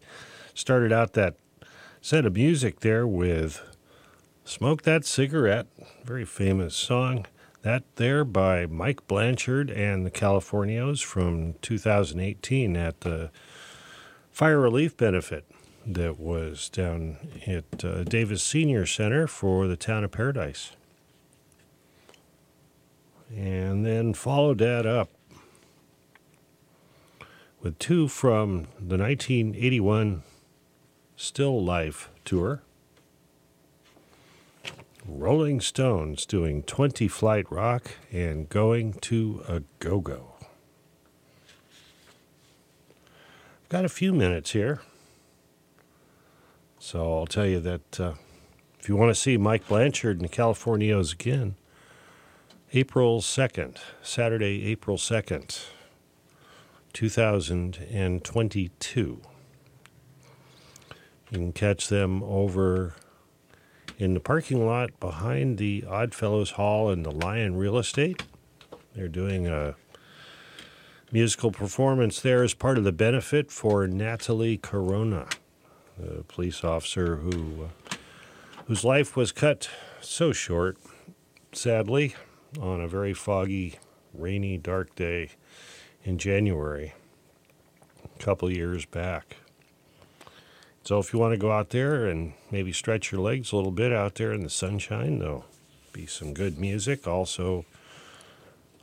Started 0.54 0.90
out 0.90 1.12
that 1.12 1.36
set 2.00 2.24
of 2.24 2.34
music 2.34 2.80
there 2.80 3.06
with 3.06 3.60
Smoke 4.44 4.82
That 4.82 5.04
Cigarette, 5.04 5.66
very 6.02 6.24
famous 6.24 6.74
song. 6.74 7.26
That 7.64 7.84
there 7.96 8.26
by 8.26 8.66
Mike 8.66 9.06
Blanchard 9.06 9.70
and 9.70 10.04
the 10.04 10.10
Californios 10.10 11.02
from 11.02 11.54
2018 11.62 12.76
at 12.76 13.00
the 13.00 13.30
fire 14.30 14.60
relief 14.60 14.98
benefit 14.98 15.46
that 15.86 16.20
was 16.20 16.68
down 16.68 17.16
at 17.46 17.82
uh, 17.82 18.04
Davis 18.04 18.42
Senior 18.42 18.84
Center 18.84 19.26
for 19.26 19.66
the 19.66 19.78
town 19.78 20.04
of 20.04 20.10
Paradise. 20.10 20.72
And 23.34 23.86
then 23.86 24.12
followed 24.12 24.58
that 24.58 24.84
up 24.84 25.08
with 27.62 27.78
two 27.78 28.08
from 28.08 28.66
the 28.78 28.98
1981 28.98 30.22
Still 31.16 31.64
Life 31.64 32.10
tour. 32.26 32.63
Rolling 35.06 35.60
Stones 35.60 36.24
doing 36.24 36.62
20 36.62 37.08
Flight 37.08 37.44
Rock 37.50 37.90
and 38.10 38.48
Going 38.48 38.94
to 38.94 39.44
a 39.46 39.62
Go 39.78 40.00
Go. 40.00 40.36
I've 43.62 43.68
got 43.68 43.84
a 43.84 43.90
few 43.90 44.14
minutes 44.14 44.52
here. 44.52 44.80
So 46.78 47.18
I'll 47.18 47.26
tell 47.26 47.46
you 47.46 47.60
that 47.60 48.00
uh, 48.00 48.14
if 48.80 48.88
you 48.88 48.96
want 48.96 49.14
to 49.14 49.16
see 49.20 49.36
Mike 49.36 49.68
Blanchard 49.68 50.20
and 50.20 50.28
the 50.28 50.34
Californios 50.34 51.12
again, 51.12 51.56
April 52.72 53.20
2nd, 53.20 53.76
Saturday, 54.02 54.64
April 54.66 54.96
2nd, 54.96 55.66
2022. 56.94 59.20
You 61.30 61.30
can 61.30 61.52
catch 61.52 61.88
them 61.88 62.22
over 62.22 62.94
in 63.98 64.14
the 64.14 64.20
parking 64.20 64.66
lot 64.66 64.98
behind 65.00 65.58
the 65.58 65.84
Oddfellows 65.88 66.52
Hall 66.52 66.90
and 66.90 67.04
the 67.04 67.10
Lyon 67.10 67.56
Real 67.56 67.78
Estate. 67.78 68.22
They're 68.94 69.08
doing 69.08 69.46
a 69.46 69.74
musical 71.12 71.50
performance 71.52 72.20
there 72.20 72.42
as 72.42 72.54
part 72.54 72.78
of 72.78 72.84
the 72.84 72.92
benefit 72.92 73.50
for 73.50 73.86
Natalie 73.86 74.56
Corona, 74.56 75.26
the 75.98 76.24
police 76.24 76.64
officer 76.64 77.16
who 77.16 77.64
uh, 77.64 77.96
whose 78.66 78.84
life 78.84 79.14
was 79.14 79.30
cut 79.30 79.68
so 80.00 80.32
short, 80.32 80.78
sadly, 81.52 82.14
on 82.60 82.80
a 82.80 82.88
very 82.88 83.12
foggy, 83.12 83.78
rainy, 84.12 84.56
dark 84.56 84.94
day 84.94 85.30
in 86.02 86.18
January, 86.18 86.94
a 88.02 88.22
couple 88.22 88.50
years 88.50 88.86
back. 88.86 89.36
So 90.84 90.98
if 90.98 91.14
you 91.14 91.18
want 91.18 91.32
to 91.32 91.38
go 91.38 91.50
out 91.50 91.70
there 91.70 92.06
and 92.06 92.34
maybe 92.50 92.70
stretch 92.70 93.10
your 93.10 93.22
legs 93.22 93.52
a 93.52 93.56
little 93.56 93.72
bit 93.72 93.90
out 93.90 94.16
there 94.16 94.34
in 94.34 94.42
the 94.42 94.50
sunshine, 94.50 95.18
there'll 95.18 95.46
be 95.94 96.04
some 96.04 96.34
good 96.34 96.58
music. 96.58 97.08
Also, 97.08 97.64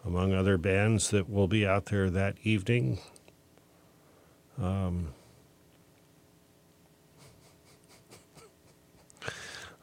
among 0.04 0.34
other 0.34 0.58
bands 0.58 1.12
that 1.12 1.30
will 1.30 1.48
be 1.48 1.64
out 1.66 1.86
there 1.86 2.10
that 2.10 2.38
evening. 2.42 2.98
Um, 4.60 5.10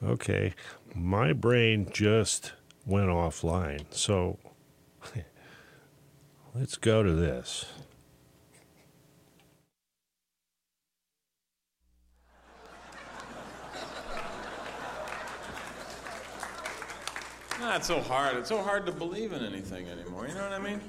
okay, 0.02 0.54
my 0.96 1.32
brain 1.32 1.88
just 1.92 2.52
went 2.84 3.10
offline. 3.10 3.84
So 3.90 4.38
let's 6.54 6.76
go 6.76 7.04
to 7.04 7.12
this. 7.12 7.66
Ah, 17.60 17.72
Not 17.72 17.84
so 17.84 18.00
hard. 18.00 18.36
It's 18.36 18.48
so 18.48 18.62
hard 18.62 18.86
to 18.86 18.92
believe 18.92 19.32
in 19.32 19.44
anything 19.44 19.88
anymore. 19.88 20.28
You 20.28 20.34
know 20.34 20.44
what 20.44 20.52
I 20.52 20.58
mean? 20.58 20.80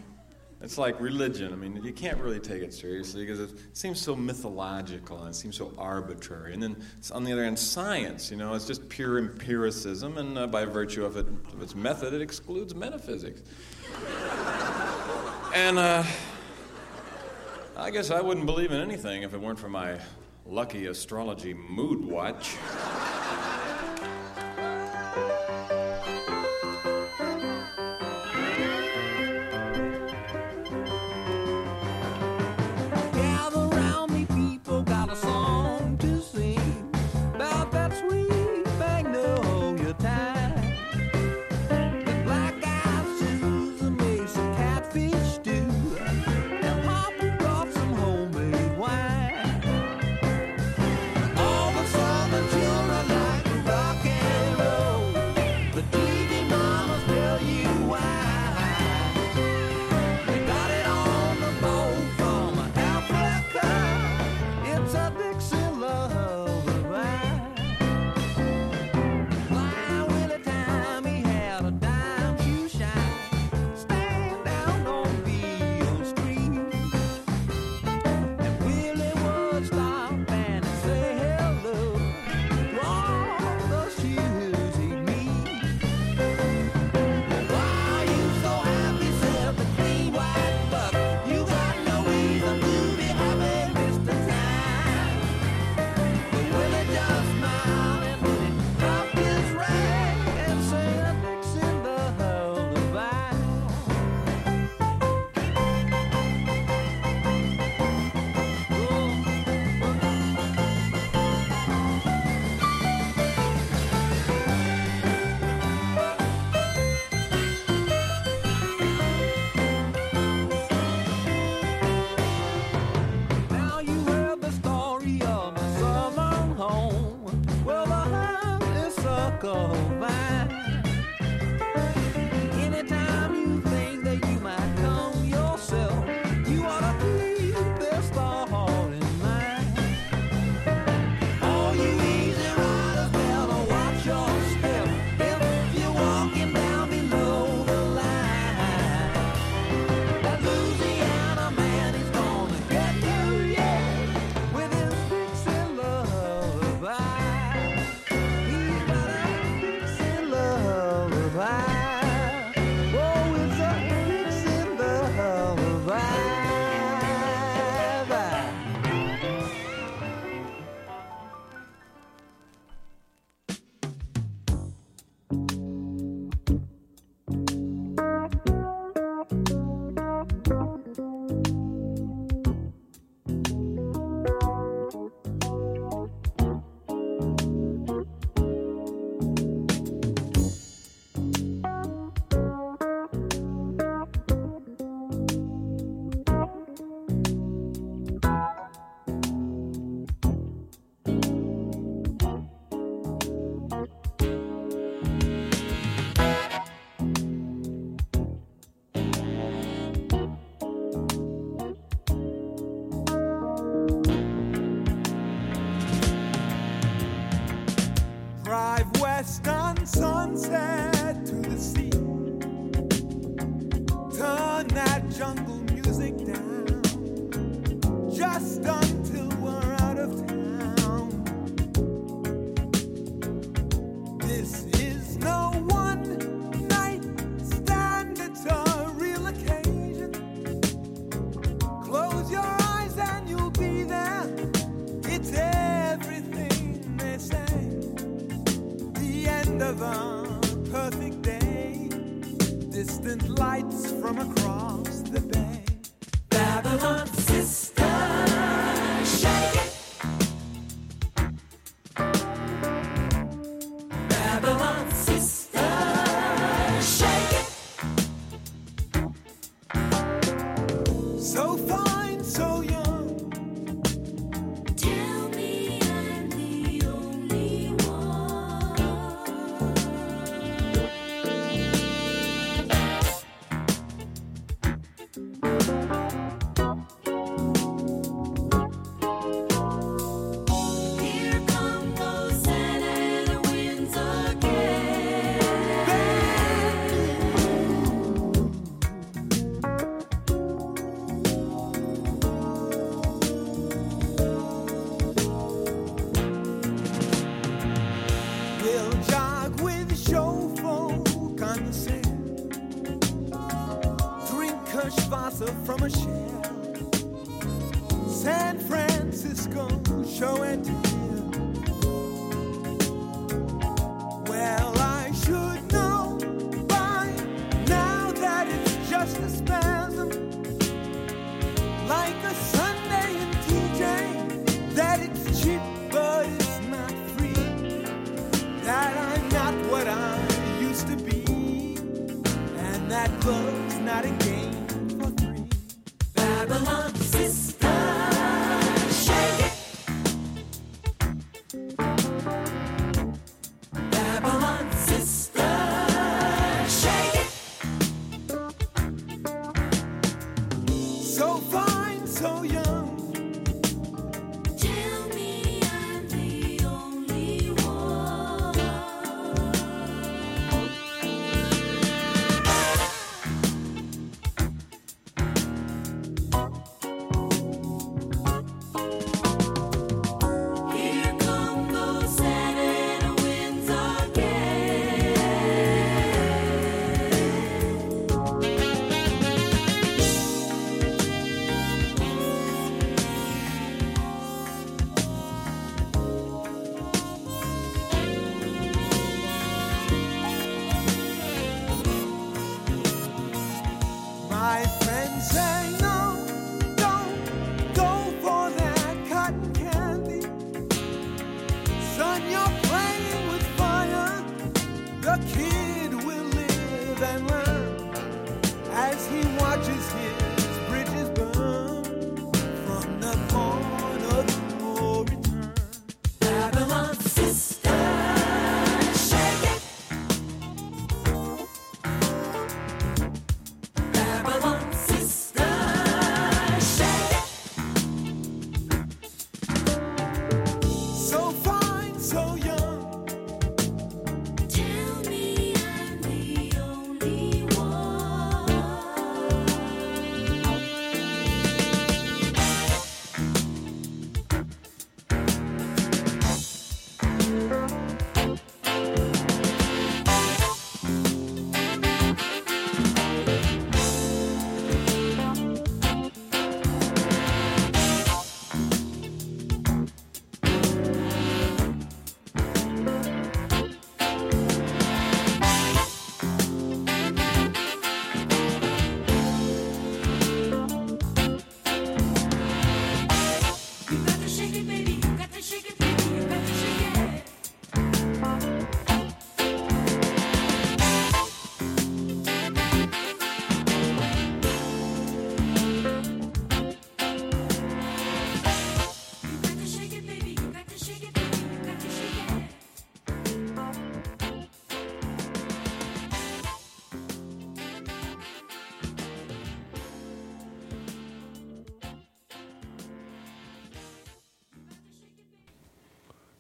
It's 0.61 0.77
like 0.77 0.99
religion. 0.99 1.53
I 1.53 1.55
mean, 1.55 1.81
you 1.83 1.93
can't 1.93 2.19
really 2.19 2.39
take 2.39 2.61
it 2.61 2.73
seriously 2.73 3.25
because 3.25 3.39
it 3.39 3.51
seems 3.73 3.99
so 3.99 4.15
mythological 4.15 5.19
and 5.19 5.29
it 5.29 5.35
seems 5.35 5.57
so 5.57 5.73
arbitrary. 5.77 6.53
And 6.53 6.61
then 6.61 6.75
on 7.11 7.23
the 7.23 7.31
other 7.31 7.45
hand, 7.45 7.57
science, 7.57 8.29
you 8.29 8.37
know, 8.37 8.53
it's 8.53 8.67
just 8.67 8.87
pure 8.89 9.17
empiricism, 9.17 10.17
and 10.17 10.37
uh, 10.37 10.47
by 10.47 10.65
virtue 10.65 11.05
of, 11.05 11.15
it, 11.15 11.27
of, 11.53 11.61
its 11.61 11.75
method, 11.75 12.13
it 12.13 12.21
excludes 12.21 12.75
metaphysics. 12.75 13.41
and 15.55 15.79
uh, 15.79 16.03
I 17.77 17.89
guess 17.89 18.11
I 18.11 18.19
wouldn't 18.19 18.45
believe 18.45 18.71
in 18.71 18.81
anything 18.81 19.23
if 19.23 19.33
it 19.33 19.39
weren't 19.39 19.59
for 19.59 19.69
my 19.69 19.97
lucky 20.45 20.87
astrology 20.87 21.53
mood 21.53 22.03
watch. 22.03 22.57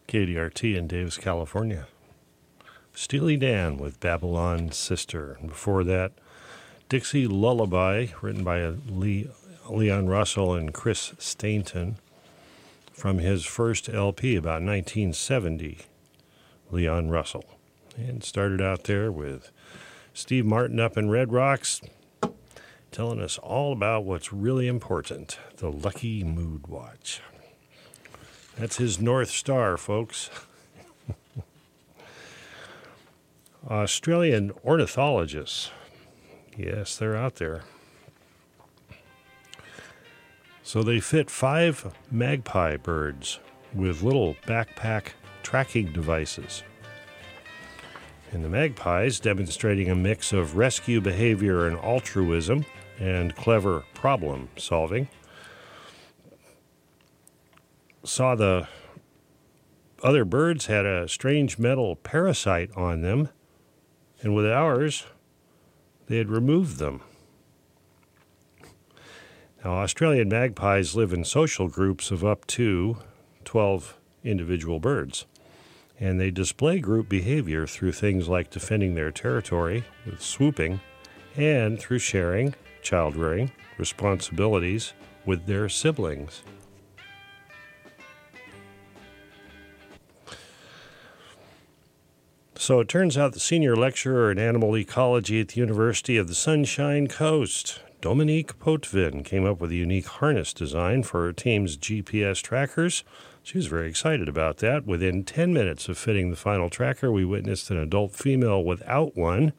KDRT 0.09 0.75
in 0.75 0.87
Davis, 0.87 1.19
California. 1.19 1.85
Steely 2.95 3.37
Dan 3.37 3.77
with 3.77 3.99
Babylon 3.99 4.71
Sister. 4.71 5.37
And 5.39 5.49
before 5.49 5.83
that, 5.83 6.13
Dixie 6.89 7.27
Lullaby, 7.27 8.07
written 8.19 8.43
by 8.43 8.65
Lee, 8.65 9.29
Leon 9.69 10.07
Russell 10.07 10.55
and 10.55 10.73
Chris 10.73 11.13
Stainton 11.19 11.97
from 12.91 13.19
his 13.19 13.45
first 13.45 13.87
LP 13.87 14.35
about 14.35 14.63
1970, 14.63 15.77
Leon 16.71 17.09
Russell. 17.09 17.45
And 17.95 18.23
started 18.23 18.63
out 18.63 18.85
there 18.85 19.11
with 19.11 19.51
Steve 20.15 20.47
Martin 20.47 20.79
up 20.79 20.97
in 20.97 21.11
Red 21.11 21.31
Rocks, 21.31 21.81
telling 22.91 23.21
us 23.21 23.37
all 23.37 23.73
about 23.73 24.05
what's 24.05 24.33
really 24.33 24.67
important 24.67 25.37
the 25.57 25.69
Lucky 25.69 26.23
Mood 26.23 26.65
Watch. 26.65 27.21
That's 28.59 28.75
his 28.75 28.99
North 28.99 29.29
Star, 29.29 29.77
folks. 29.77 30.29
Australian 33.69 34.51
ornithologists. 34.65 35.71
Yes, 36.57 36.97
they're 36.97 37.15
out 37.15 37.35
there. 37.35 37.63
So 40.61 40.83
they 40.83 40.99
fit 40.99 41.29
five 41.29 41.95
magpie 42.11 42.75
birds 42.75 43.39
with 43.73 44.03
little 44.03 44.35
backpack 44.45 45.11
tracking 45.41 45.93
devices. 45.93 46.63
And 48.33 48.43
the 48.43 48.49
magpies, 48.49 49.21
demonstrating 49.21 49.89
a 49.89 49.95
mix 49.95 50.33
of 50.33 50.57
rescue 50.57 50.99
behavior 50.99 51.65
and 51.65 51.77
altruism 51.77 52.65
and 52.99 53.33
clever 53.37 53.85
problem 53.93 54.49
solving, 54.57 55.07
saw 58.03 58.35
the 58.35 58.67
other 60.03 60.25
birds 60.25 60.67
had 60.67 60.85
a 60.85 61.07
strange 61.07 61.59
metal 61.59 61.95
parasite 61.95 62.71
on 62.75 63.01
them, 63.01 63.29
and 64.21 64.35
with 64.35 64.45
ours, 64.45 65.05
they 66.07 66.17
had 66.17 66.29
removed 66.29 66.77
them. 66.77 67.01
Now, 69.63 69.73
Australian 69.73 70.29
magpies 70.29 70.95
live 70.95 71.11
in 71.11 71.25
social 71.25 71.67
groups 71.67 72.11
of 72.11 72.23
up 72.23 72.47
to 72.47 72.97
12 73.43 73.97
individual 74.23 74.79
birds, 74.79 75.25
and 75.99 76.19
they 76.19 76.31
display 76.31 76.79
group 76.79 77.09
behavior 77.09 77.67
through 77.67 77.91
things 77.91 78.29
like 78.29 78.49
defending 78.49 78.95
their 78.95 79.11
territory 79.11 79.83
with 80.05 80.21
swooping 80.21 80.79
and 81.35 81.77
through 81.77 81.99
sharing, 81.99 82.55
child 82.81 83.17
rearing, 83.17 83.51
responsibilities 83.77 84.93
with 85.25 85.45
their 85.45 85.67
siblings. 85.67 86.41
So 92.59 92.81
it 92.81 92.89
turns 92.89 93.17
out 93.17 93.31
the 93.31 93.39
senior 93.39 93.73
lecturer 93.73 94.29
in 94.29 94.37
animal 94.37 94.75
ecology 94.75 95.39
at 95.39 95.47
the 95.47 95.61
University 95.61 96.17
of 96.17 96.27
the 96.27 96.35
Sunshine 96.35 97.07
Coast, 97.07 97.79
Dominique 98.01 98.59
Potvin 98.59 99.23
came 99.23 99.45
up 99.45 99.61
with 99.61 99.71
a 99.71 99.75
unique 99.75 100.07
harness 100.07 100.51
design 100.51 101.03
for 101.03 101.23
her 101.23 101.31
team's 101.31 101.77
GPS 101.77 102.41
trackers. 102.41 103.05
She 103.43 103.57
was 103.57 103.67
very 103.67 103.87
excited 103.87 104.27
about 104.27 104.57
that. 104.57 104.85
Within 104.85 105.23
10 105.23 105.53
minutes 105.53 105.87
of 105.87 105.97
fitting 105.97 106.31
the 106.31 106.35
final 106.35 106.69
tracker, 106.69 107.09
we 107.13 107.23
witnessed 107.23 107.71
an 107.71 107.77
adult 107.77 108.11
female 108.11 108.61
without 108.61 109.15
one 109.15 109.53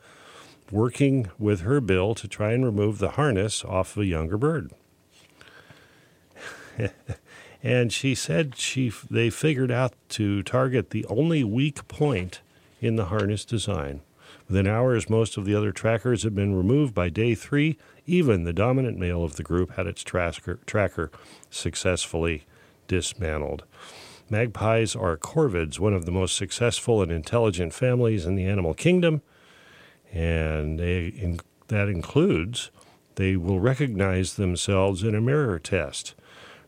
working 0.70 1.30
with 1.38 1.62
her 1.62 1.80
bill 1.80 2.14
to 2.16 2.28
try 2.28 2.52
and 2.52 2.66
remove 2.66 2.98
the 2.98 3.12
harness 3.12 3.64
off 3.64 3.96
of 3.96 4.02
a 4.02 4.06
younger 4.06 4.36
bird. 4.36 4.72
and 7.62 7.94
she 7.94 8.14
said 8.14 8.56
she 8.56 8.92
they 9.10 9.30
figured 9.30 9.70
out 9.70 9.94
to 10.10 10.42
target 10.42 10.90
the 10.90 11.06
only 11.06 11.42
weak 11.42 11.88
point 11.88 12.42
in 12.80 12.96
the 12.96 13.06
harness 13.06 13.44
design. 13.44 14.00
Within 14.48 14.66
hours, 14.66 15.08
most 15.08 15.36
of 15.36 15.44
the 15.44 15.54
other 15.54 15.72
trackers 15.72 16.22
had 16.22 16.34
been 16.34 16.54
removed 16.54 16.94
by 16.94 17.08
day 17.08 17.34
three. 17.34 17.76
Even 18.06 18.44
the 18.44 18.52
dominant 18.52 18.98
male 18.98 19.22
of 19.22 19.36
the 19.36 19.42
group 19.42 19.72
had 19.72 19.86
its 19.86 20.02
tracker, 20.02 20.58
tracker 20.66 21.10
successfully 21.50 22.44
dismantled. 22.88 23.64
Magpies 24.28 24.94
are 24.94 25.16
corvids, 25.16 25.78
one 25.78 25.94
of 25.94 26.06
the 26.06 26.12
most 26.12 26.36
successful 26.36 27.02
and 27.02 27.10
intelligent 27.10 27.74
families 27.74 28.26
in 28.26 28.36
the 28.36 28.46
animal 28.46 28.74
kingdom, 28.74 29.22
and 30.12 30.78
they, 30.78 31.06
in, 31.08 31.40
that 31.68 31.88
includes 31.88 32.70
they 33.16 33.36
will 33.36 33.60
recognize 33.60 34.34
themselves 34.34 35.02
in 35.02 35.14
a 35.14 35.20
mirror 35.20 35.58
test. 35.58 36.14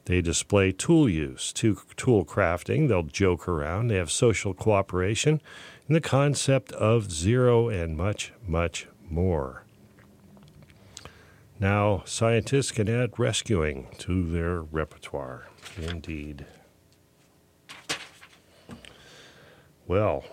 They 0.05 0.21
display 0.21 0.73
tool 0.73 1.09
use, 1.09 1.53
to 1.55 1.79
tool 1.97 2.25
crafting. 2.25 2.89
They'll 2.89 3.05
joke 3.05 3.47
around. 3.47 3.89
They 3.89 3.97
have 3.97 4.11
social 4.11 4.53
cooperation 4.53 5.41
and 5.87 5.97
the 5.97 6.01
concept 6.01 6.73
of 6.73 7.13
zero 7.13 7.69
and 7.69 7.97
much, 7.97 8.33
much 8.47 8.89
more. 9.09 9.65
Now, 11.61 12.03
scientists 12.05 12.73
can 12.73 12.89
add 12.89 13.19
rescuing 13.19 13.87
to 13.99 14.29
their 14.29 14.63
repertoire. 14.63 15.47
Indeed. 15.81 16.47
Well, 19.87 20.25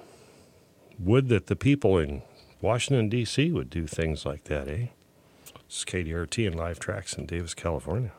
would 0.97 1.29
that 1.29 1.47
the 1.47 1.55
people 1.55 1.97
in 1.97 2.23
Washington, 2.61 3.09
D.C. 3.09 3.51
would 3.51 3.69
do 3.69 3.85
things 3.85 4.25
like 4.25 4.45
that, 4.45 4.67
eh? 4.67 4.87
This 5.67 5.79
is 5.79 5.85
KDRT 5.85 6.47
and 6.47 6.55
Live 6.55 6.79
Tracks 6.79 7.13
in 7.13 7.25
Davis, 7.25 7.53
California. 7.53 8.11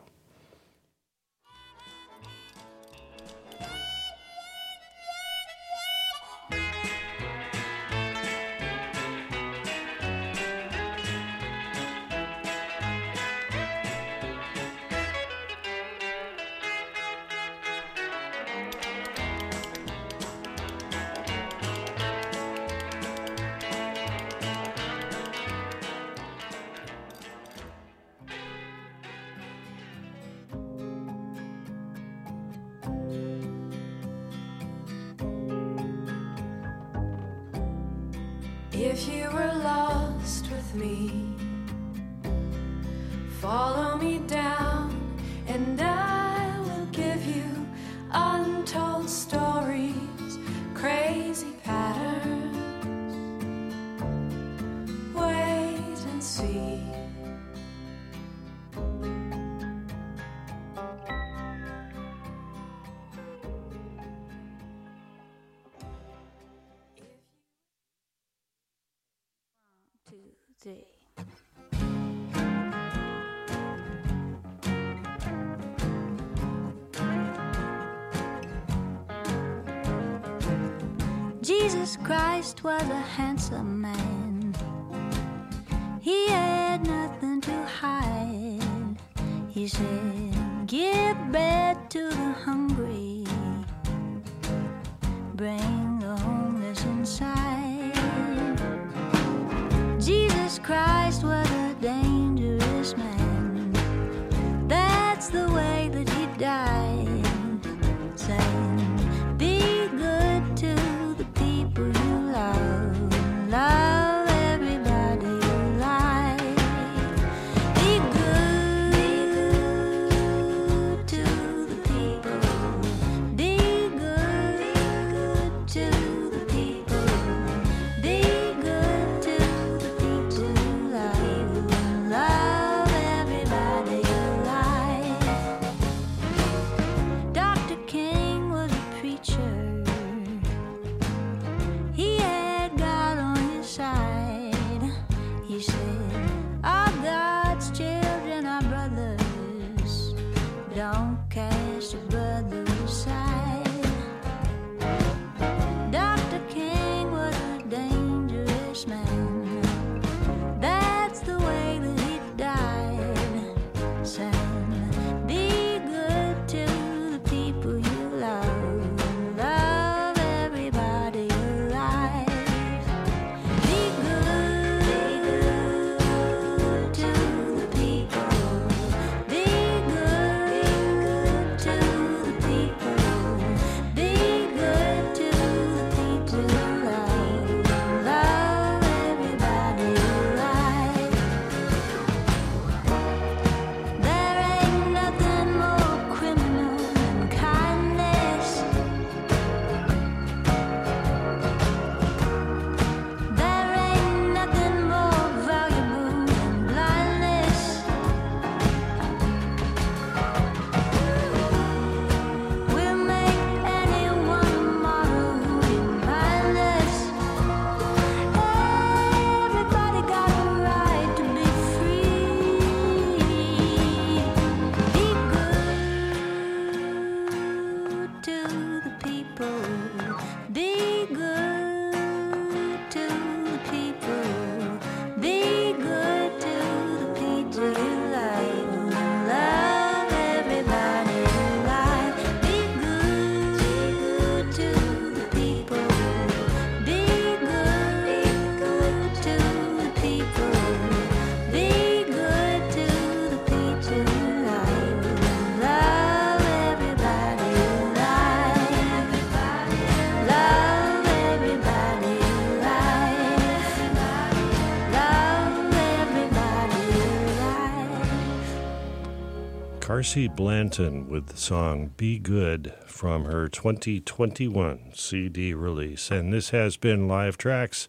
Carsie 270.00 270.34
Blanton 270.34 271.10
with 271.10 271.26
the 271.26 271.36
song 271.36 271.90
Be 271.98 272.18
Good 272.18 272.72
from 272.86 273.26
her 273.26 273.50
2021 273.50 274.92
CD 274.94 275.52
release. 275.52 276.10
And 276.10 276.32
this 276.32 276.48
has 276.48 276.78
been 276.78 277.06
Live 277.06 277.36
Tracks 277.36 277.86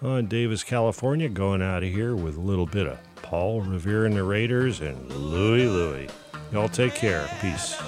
on 0.00 0.24
Davis, 0.24 0.64
California, 0.64 1.28
going 1.28 1.60
out 1.60 1.82
of 1.82 1.90
here 1.90 2.16
with 2.16 2.38
a 2.38 2.40
little 2.40 2.64
bit 2.64 2.86
of 2.86 2.98
Paul 3.16 3.60
Revere 3.60 4.08
Raiders 4.22 4.80
and 4.80 5.12
Louie 5.12 5.68
Louie. 5.68 6.08
Y'all 6.50 6.70
take 6.70 6.94
care. 6.94 7.28
Peace. 7.42 7.78